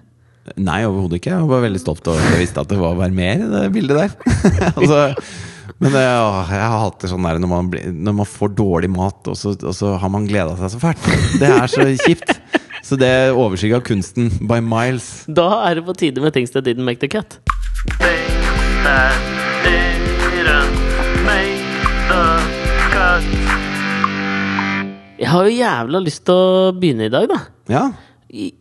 [0.56, 1.34] Nei, overhodet ikke.
[1.36, 3.98] Jeg var veldig stolt over at jeg visste at det var Vermeer i det bildet
[4.00, 4.14] der.
[4.78, 5.02] altså,
[5.82, 9.20] men det, å, jeg hater sånn der når man, blir, når man får dårlig mat,
[9.28, 11.10] og så, og så har man gleda seg så fælt.
[11.42, 12.32] Det er så kjipt.
[12.88, 15.26] Så det overskygga kunsten by miles.
[15.28, 17.40] Da er det på tide med things that didn't make the cut.
[25.18, 27.40] Jeg har jo jævla lyst til å begynne i dag, da.
[27.74, 27.82] Ja.
[28.28, 28.52] I,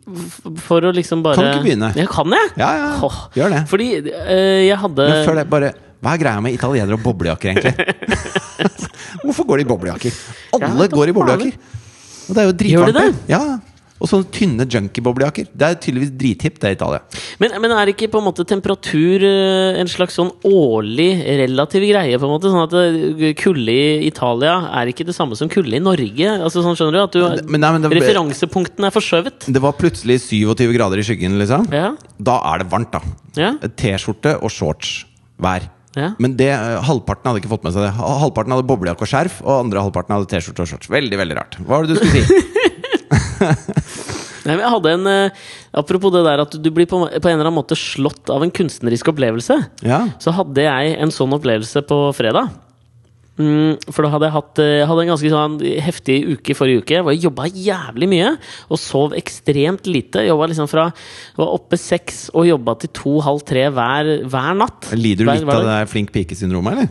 [0.63, 1.89] for å liksom bare Kan du ikke begynne?
[1.95, 2.51] Ja, kan jeg?
[2.59, 2.91] Ja, ja.
[3.07, 3.61] Åh, Gjør det.
[3.71, 5.71] Fordi eh, jeg hadde Men før det, bare
[6.03, 7.73] Hva er greia med italienere og boblejakker, egentlig?
[9.23, 10.19] Hvorfor går de i boblejakker?
[10.55, 11.57] Alle vet da går i boblejakker.
[12.27, 12.99] Og det er jo Gjør de dritvarmt.
[12.99, 13.35] det?
[13.35, 13.76] Ja.
[13.97, 15.49] Og sånne tynne junkieboblejakker.
[15.57, 17.01] Det er tydeligvis drithipt, det i Italia.
[17.41, 21.09] Men, men er ikke på en måte temperatur eh, en slags sånn årlig
[21.41, 22.17] relativ greie?
[22.17, 25.73] på en måte Sånn at eh, kulde i Italia er ikke det samme som kulde
[25.77, 26.35] i Norge?
[26.37, 29.49] Altså sånn skjønner du at du Men nei, men Referansepunktene er forskjøvet?
[29.53, 31.65] Det var plutselig 27 grader i skyggen, liksom.
[31.73, 31.95] Ja.
[32.21, 33.01] Da er det varmt, da.
[33.37, 33.55] Ja.
[33.77, 35.01] T-skjorte og shorts
[35.41, 35.69] hver.
[35.97, 36.11] Ja.
[36.21, 37.93] Men det, eh, halvparten hadde ikke fått med seg det.
[37.97, 40.91] Halvparten hadde boblejakke og skjerf, og andre halvparten hadde T-skjorte og shorts.
[40.93, 41.57] Veldig, veldig rart.
[41.63, 42.43] Hva var det du skulle si?
[44.47, 45.41] Nei, men jeg hadde en eh,
[45.77, 48.53] Apropos det der at du blir på, på en eller annen måte slått av en
[48.53, 49.57] kunstnerisk opplevelse.
[49.85, 50.05] Ja.
[50.23, 52.53] Så hadde jeg en sånn opplevelse på fredag.
[53.37, 57.01] Mm, for da hadde jeg hatt eh, hadde en ganske sånn heftig uke forrige uke
[57.05, 58.31] hvor jeg jobba jævlig mye
[58.73, 60.23] og sov ekstremt lite.
[60.25, 60.87] Jobba liksom fra
[61.37, 64.89] Var oppe seks og jobba til to-halv tre hver, hver natt.
[64.97, 66.89] Lider du Hver- litt hver av det flink pike-syndromet, eller?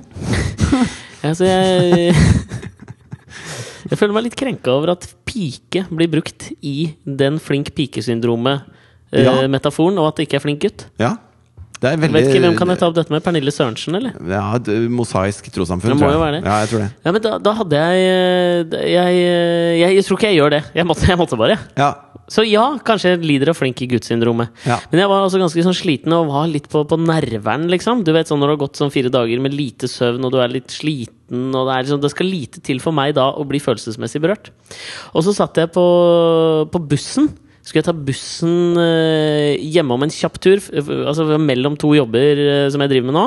[1.32, 2.14] altså, jeg
[3.90, 7.74] Jeg føler meg litt krenka over at pike blir brukt i den flink Ja.
[7.78, 10.80] pike-syndromet-metaforen, og at det ikke er flink gutt.
[10.98, 11.12] Ja.
[11.76, 13.20] Det er Jeg veldig vet ikke, Hvem kan jeg ta opp dette med?
[13.22, 14.12] Pernille Sørensen, eller?
[14.32, 15.92] Ja, et mosaisk trossamfunn.
[15.92, 16.44] Det må jo være det.
[16.48, 16.88] Ja, jeg tror det.
[17.04, 17.96] Ja, men da, da hadde jeg
[18.72, 19.12] jeg, jeg
[19.82, 20.62] jeg jeg tror ikke jeg gjør det.
[20.74, 21.58] Jeg måtte, jeg måtte bare.
[21.76, 21.90] Ja.
[22.32, 24.50] Så ja, kanskje jeg lider av flink i gudssyndromet.
[24.66, 24.80] Ja.
[24.90, 28.02] Men jeg var altså ganske sånn sliten og var litt på, på nerven, liksom.
[28.06, 30.40] Du vet sånn Når du har gått sånn fire dager med lite søvn, og du
[30.42, 31.14] er litt sliten
[31.54, 34.52] og Det, liksom, det skal lite til for meg da å bli følelsesmessig berørt.
[35.14, 35.86] Og så satt jeg på,
[36.70, 37.30] på bussen.
[37.66, 40.62] Skulle jeg ta bussen eh, hjemom en kjapp tur,
[41.02, 43.24] altså mellom to jobber eh, som jeg driver med nå.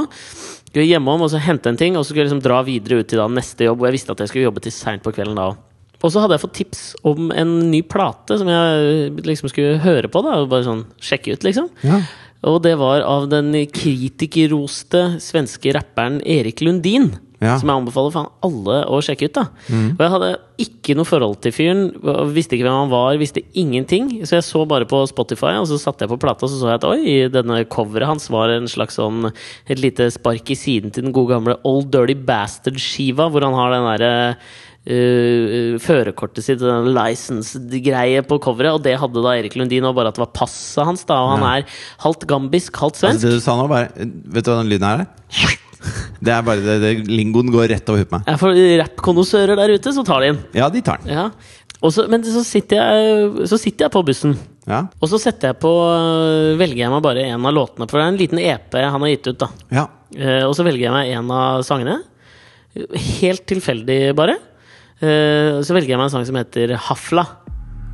[0.70, 3.02] Skulle jeg hjemom og så hente en ting, og så skulle jeg liksom dra videre
[3.02, 3.82] ut til da neste jobb.
[3.82, 5.66] Og jeg visste at jeg skulle jobbe til seint på kvelden da òg.
[6.00, 10.12] Og så hadde jeg fått tips om en ny plate som jeg liksom skulle høre
[10.12, 10.24] på.
[10.24, 11.68] da og Bare sånn sjekke ut, liksom.
[11.84, 12.02] Ja.
[12.47, 17.12] Og det var av den kritikerroste svenske rapperen Erik Lundin.
[17.39, 17.54] Ja.
[17.56, 19.38] Som jeg anbefaler faen alle å sjekke ut.
[19.38, 21.86] da Og jeg hadde ikke noe forhold til fyren.
[22.36, 24.10] Visste ikke hvem han var, visste ingenting.
[24.28, 26.74] Så jeg så bare på Spotify, og så satte jeg på plata og så så
[26.74, 30.91] jeg at oi, denne coveret hans var en slags sånn et lite spark i siden
[30.91, 34.12] til den gode gamle Old Dirty Bastard-skiva, hvor han har den derre
[34.90, 40.10] Uh, førerkortet sitt, den license-greie på coveret, og det hadde da Erik Lundin, og bare
[40.10, 41.52] at det var passet hans, da, og han Ja.
[41.60, 41.66] er
[42.02, 43.20] halvt gambisk, halvt svensk.
[43.22, 43.92] Altså, det du sa nå, bare
[44.34, 45.10] Vet du hva den lyden her er?
[46.20, 48.26] Det er bare det, det Lingoen går rett over huet på meg.
[48.28, 50.40] Ja, for rappkonnoissører der ute, så tar de den.
[50.58, 51.14] Ja, de tar den.
[51.16, 51.30] Ja.
[51.88, 54.34] Så, men så sitter, jeg, så sitter jeg på bussen,
[54.68, 54.82] Ja.
[55.00, 55.72] og så setter jeg på
[56.60, 59.14] velger jeg meg bare en av låtene, for det er en liten EP han har
[59.14, 59.40] gitt ut.
[59.46, 59.86] da ja.
[60.18, 62.02] Eh, Og så velger jeg meg en av sangene.
[63.22, 64.36] Helt tilfeldig, bare.
[65.02, 67.26] Eh, Så velger jeg meg en sang som heter Hafla.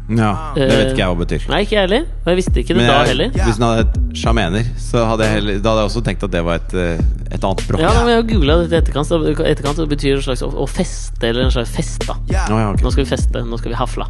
[0.09, 0.31] ja.
[0.55, 1.45] Det vet ikke jeg hva betyr.
[1.49, 2.03] Nei, ikke jeg heller.
[2.25, 3.29] Og jeg visste ikke det Men da heller.
[3.33, 6.31] hvis den hadde et sjamener, så hadde jeg, heller, da hadde jeg også tenkt at
[6.35, 6.99] det var et, eh,
[7.31, 7.79] et annet språk.
[7.81, 9.07] Ja, men Jeg har googla dette i etterkant.
[9.09, 12.05] så etterkant så betyr det en slags å, å feste, eller en slags fest.
[12.07, 12.83] da Oh, ja, okay.
[12.85, 14.05] Nå skal vi feste, nå skal vi hafla.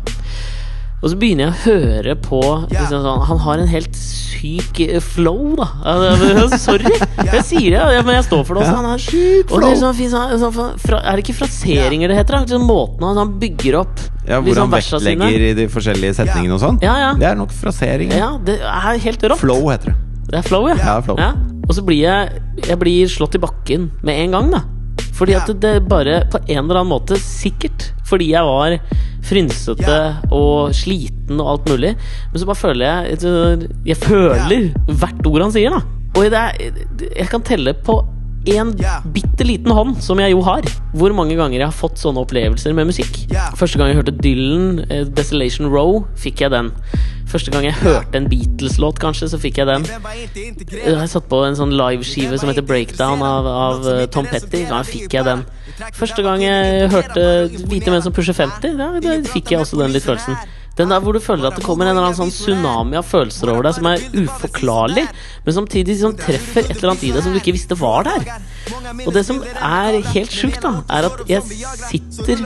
[1.05, 2.39] Og så begynner jeg å høre på
[2.71, 5.67] liksom sånn, Han har en helt syk eh, flow, da.
[5.85, 6.95] Altså, Sorry!
[7.29, 8.79] Jeg sier det, ja, men jeg står for det også.
[8.79, 9.93] Han har, syk og det er, flow.
[9.93, 10.09] sånn,
[10.41, 12.39] sånn, sånn, fra, er det ikke fraseringer det heter?
[12.39, 12.41] da?
[12.47, 15.51] Liksom måten han, han bygger opp Ja, Hvor liksom han vektlegger sine.
[15.51, 16.81] i de forskjellige setningene og sånn.
[16.81, 17.11] Ja, ja.
[17.21, 18.17] Det er nok fraseringer.
[18.17, 19.43] Ja, det er helt rått.
[19.45, 19.97] Flow heter det.
[20.31, 20.79] Det er flow, ja.
[20.81, 21.21] Ja, flow.
[21.65, 24.63] Og så blir jeg Jeg blir slått i bakken med en gang, da.
[25.15, 27.91] Fordi at det bare på en eller annen måte, sikkert.
[28.05, 28.75] Fordi jeg var
[29.25, 29.99] frynsete
[30.35, 31.93] og sliten og alt mulig,
[32.31, 35.81] men så bare føler jeg Jeg føler hvert ord han sier, da.
[36.15, 37.97] Og det er, jeg kan telle på
[38.53, 38.73] en
[39.13, 40.65] bitte liten hånd, som jeg jo har,
[40.95, 43.17] hvor mange ganger jeg har fått sånne opplevelser med musikk.
[43.57, 46.71] Første gang jeg hørte Dylan, eh, 'Desolation Row', fikk jeg den.
[47.27, 49.85] Første gang jeg hørte en Beatles-låt, kanskje, så fikk jeg den.
[50.85, 54.65] Jeg har satt på en sånn liveskive som heter Breakdown av, av eh, Tom Petty.
[54.69, 55.43] Da fikk jeg den.
[55.91, 59.91] Første gang jeg hørte Hvite menn som pusher 50, da, da fikk jeg også den
[59.91, 60.37] litt følelsen.
[60.75, 63.51] Den der hvor du føler at det kommer en eller annen sånn tsunami av følelser
[63.53, 65.05] over deg som er uforklarlig,
[65.45, 68.25] men samtidig som treffer et eller annet i deg som du ikke visste var der.
[69.05, 71.41] Og det som er helt sjukt, da, er at jeg
[71.85, 72.43] sitter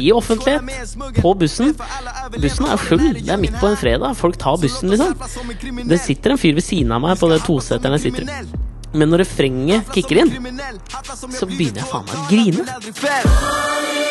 [0.00, 1.74] i offentlighet på bussen.
[2.38, 3.04] Bussen er full.
[3.18, 4.16] Det er midt på en fredag.
[4.16, 5.12] Folk tar bussen, liksom.
[5.92, 8.66] Det sitter en fyr ved siden av meg på det toseteren jeg sitter i.
[8.96, 10.30] Men når refrenget kicker inn,
[11.12, 14.07] så begynner jeg faen meg å grine.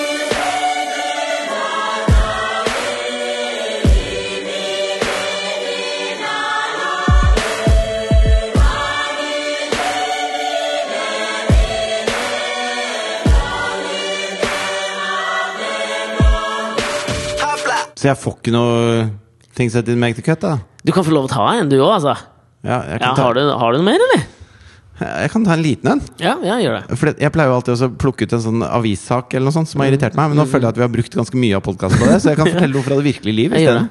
[17.97, 19.05] Så jeg får ikke noe
[19.57, 20.57] things that didn't make the cut, da.
[20.85, 22.13] Du kan få lov å ta en, du òg, altså.
[22.65, 24.25] Ja, jeg, Ja, ta, har, du, har du noe mer, eller?
[24.97, 25.99] jeg kan ta en liten en.
[26.21, 26.97] Ja, ja, gjør det.
[26.97, 29.83] For jeg pleier jo alltid å plukke ut en sånn avissak eller noe sånt som
[29.83, 30.31] har irritert meg.
[30.31, 32.31] Men nå føler jeg at vi har brukt ganske mye av podkasten på det, så
[32.33, 33.83] jeg kan fortelle noe fra det virkelige liv Jeg det.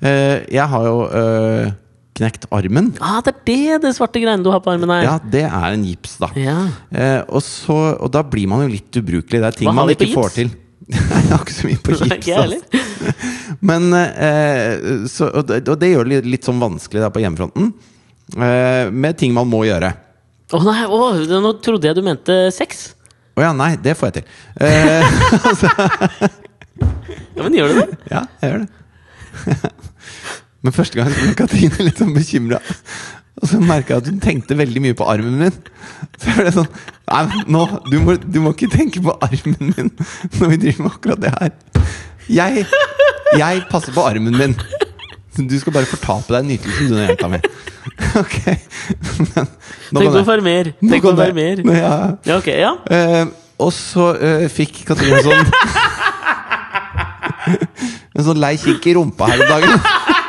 [0.00, 1.70] Eh, jeg har jo øh,
[2.18, 2.90] knekt armen.
[2.98, 5.06] Ah, det er det det svarte greiene du har på armen her.
[5.06, 6.32] Ja, det er en gips, da.
[6.38, 6.56] Ja.
[6.90, 9.42] Eh, og, så, og da blir man jo litt ubrukelig.
[9.44, 10.52] Det er ting man ikke får til.
[10.90, 12.60] Jeg har ikke så mye på Nei, heller.
[12.66, 13.16] altså.
[13.70, 17.22] Men eh, så, og, det, og det gjør det litt, litt sånn vanskelig der på
[17.22, 17.72] hjemmefronten.
[18.36, 19.92] Eh, med ting man må gjøre.
[20.50, 22.90] Å nei, oh, nå trodde jeg du mente sex.
[23.38, 24.26] Å ja, nei, det får jeg til.
[24.66, 26.38] Eh,
[27.40, 27.98] Ja, men gjør du det?
[28.14, 29.72] ja, jeg gjør det.
[30.60, 32.60] Men første gang ble Katrine litt sånn bekymra.
[33.40, 35.60] Og så merka jeg at hun tenkte veldig mye på armen min.
[36.20, 36.68] Så jeg ble sånn
[37.10, 39.90] Nei, nå, du må, du må ikke tenke på armen min
[40.38, 41.50] når vi driver med akkurat det her.
[42.30, 42.66] Jeg,
[43.38, 44.54] jeg passer på armen min.
[45.40, 47.42] Du skal bare fortape deg nytelsen, du, jenta mi.
[48.20, 48.36] Ok.
[49.34, 49.46] Men,
[49.90, 50.70] Tenk å være mer.
[50.82, 51.62] Tenk å være mer.
[51.64, 51.92] Ja.
[52.26, 52.72] Ja, ok, ja.
[52.90, 53.26] uh,
[53.60, 55.50] og så uh, fikk Katrine sånn
[58.16, 60.19] En sånn lei kikk i rumpa her om dagen.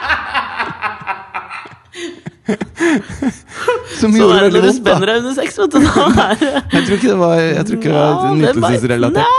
[3.99, 4.79] Som Sånn gjorde er det veldig når du vondt.
[4.81, 5.79] spenner deg under sex, vet du.
[5.85, 8.27] Da er det Jeg tror ikke det var, jeg tror ikke det var Nå, det
[8.31, 9.31] var- nytelsesrelatert.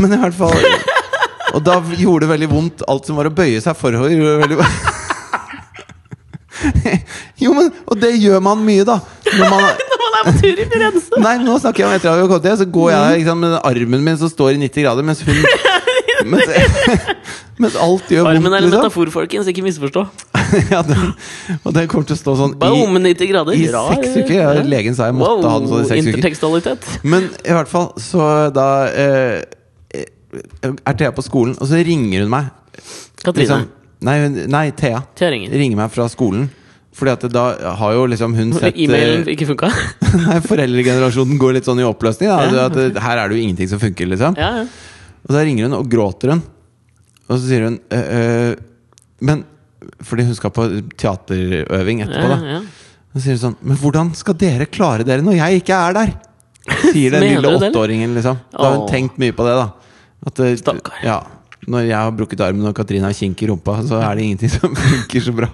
[0.00, 0.58] Men i hvert fall
[1.56, 2.82] Og da gjorde det veldig vondt.
[2.88, 4.08] Alt som var å bøye seg forover.
[4.14, 4.56] Gjorde veldig
[7.42, 8.96] Jo, men Og det gjør man mye, da.
[9.32, 11.20] Når man, Når man er på tur i Firenze.
[11.22, 13.28] Nei, nå snakker jeg om etter at vi har kommet hjem, så går jeg ikke
[13.32, 15.38] sant, med armen min som står i 90 grader, mens hun
[16.28, 16.50] Mens,
[17.62, 18.36] mens alt gjør vondt.
[18.36, 18.78] Armen er en liksom.
[18.78, 19.50] metafor, folkens.
[19.52, 20.04] Ikke misforstå.
[20.72, 21.12] ja, den,
[21.62, 23.56] og den kommer til å stå sånn Boom, i, 90 grader.
[23.56, 24.34] i seks uker.
[24.36, 26.96] Ja, legen sa jeg måtte ha den sånn i seks uker.
[27.06, 29.42] Men i hvert fall, så da eh,
[30.32, 32.50] er Thea på skolen, og så ringer hun meg.
[33.22, 33.44] Katrine.
[33.44, 33.70] Liksom,
[34.08, 34.18] nei,
[34.50, 35.04] nei, Thea.
[35.18, 35.54] Thea ringer.
[35.62, 36.50] Ringer meg fra skolen.
[36.92, 37.44] Fordi at da
[37.80, 39.70] har jo liksom hun sett E-mailen eh, ikke funka?
[40.26, 42.28] Nei, foreldregenerasjonen går litt sånn i oppløsning.
[42.28, 42.48] Da.
[42.52, 42.66] Ja.
[42.68, 44.36] At, eh, her er det jo ingenting som funker, liksom.
[44.36, 44.66] Ja, ja.
[45.26, 46.42] Og så ringer hun og gråter hun.
[47.28, 48.54] Og så sier hun «Øh, øh,
[49.22, 49.44] Men
[50.02, 50.64] Fordi hun skal på
[50.98, 52.38] teaterøving etterpå, da.
[52.56, 52.62] ja.
[53.12, 56.12] Så sier hun sånn Men hvordan skal dere klare dere når jeg ikke er der?
[56.92, 58.40] Sier den lille åtteåringen, liksom.
[58.54, 59.68] Da har hun tenkt mye på det, da.
[60.26, 60.98] At, eh, Stakkar.
[61.06, 61.20] Ja,
[61.70, 64.50] når jeg har brukket armen og Katrine har kink i rumpa, så er det ingenting
[64.50, 65.48] som funker så bra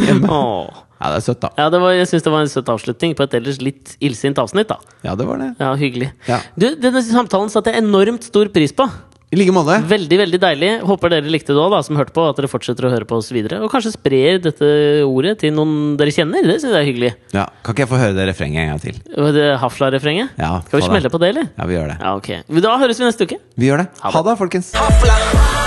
[0.00, 0.28] hjemme.
[0.28, 0.82] Åh.
[1.02, 1.50] Ja, det er søtt, da.
[1.58, 4.38] Ja, det var, jeg syns det var en søt avslutning på et ellers litt illsint
[4.38, 4.68] avsnitt.
[4.70, 5.54] da Ja, det var det.
[5.58, 6.12] Ja, Hyggelig.
[6.30, 6.38] Ja.
[6.54, 8.86] Du, Denne samtalen satte jeg enormt stor pris på.
[9.32, 9.78] I like måte.
[9.88, 10.70] Veldig veldig deilig.
[10.84, 12.26] Håper dere likte det òg, som hørte på.
[12.28, 13.62] At dere fortsetter å høre på oss videre.
[13.64, 14.68] Og kanskje sprer dette
[15.08, 16.44] ordet til noen dere kjenner.
[16.44, 17.12] Det syns jeg er hyggelig.
[17.32, 19.00] Ja, Kan ikke jeg få høre det refrenget en gang til?
[19.38, 20.36] Det Hafla-refrenget.
[20.36, 21.48] Ja, Skal vi smelle på det, eller?
[21.56, 21.98] Ja, vi gjør det.
[22.04, 22.30] Ja, ok.
[22.68, 23.40] Da høres vi neste uke.
[23.56, 23.88] Vi gjør det.
[24.04, 24.16] Ha det.
[24.20, 24.74] Ha det, folkens.
[24.76, 25.61] Hafla,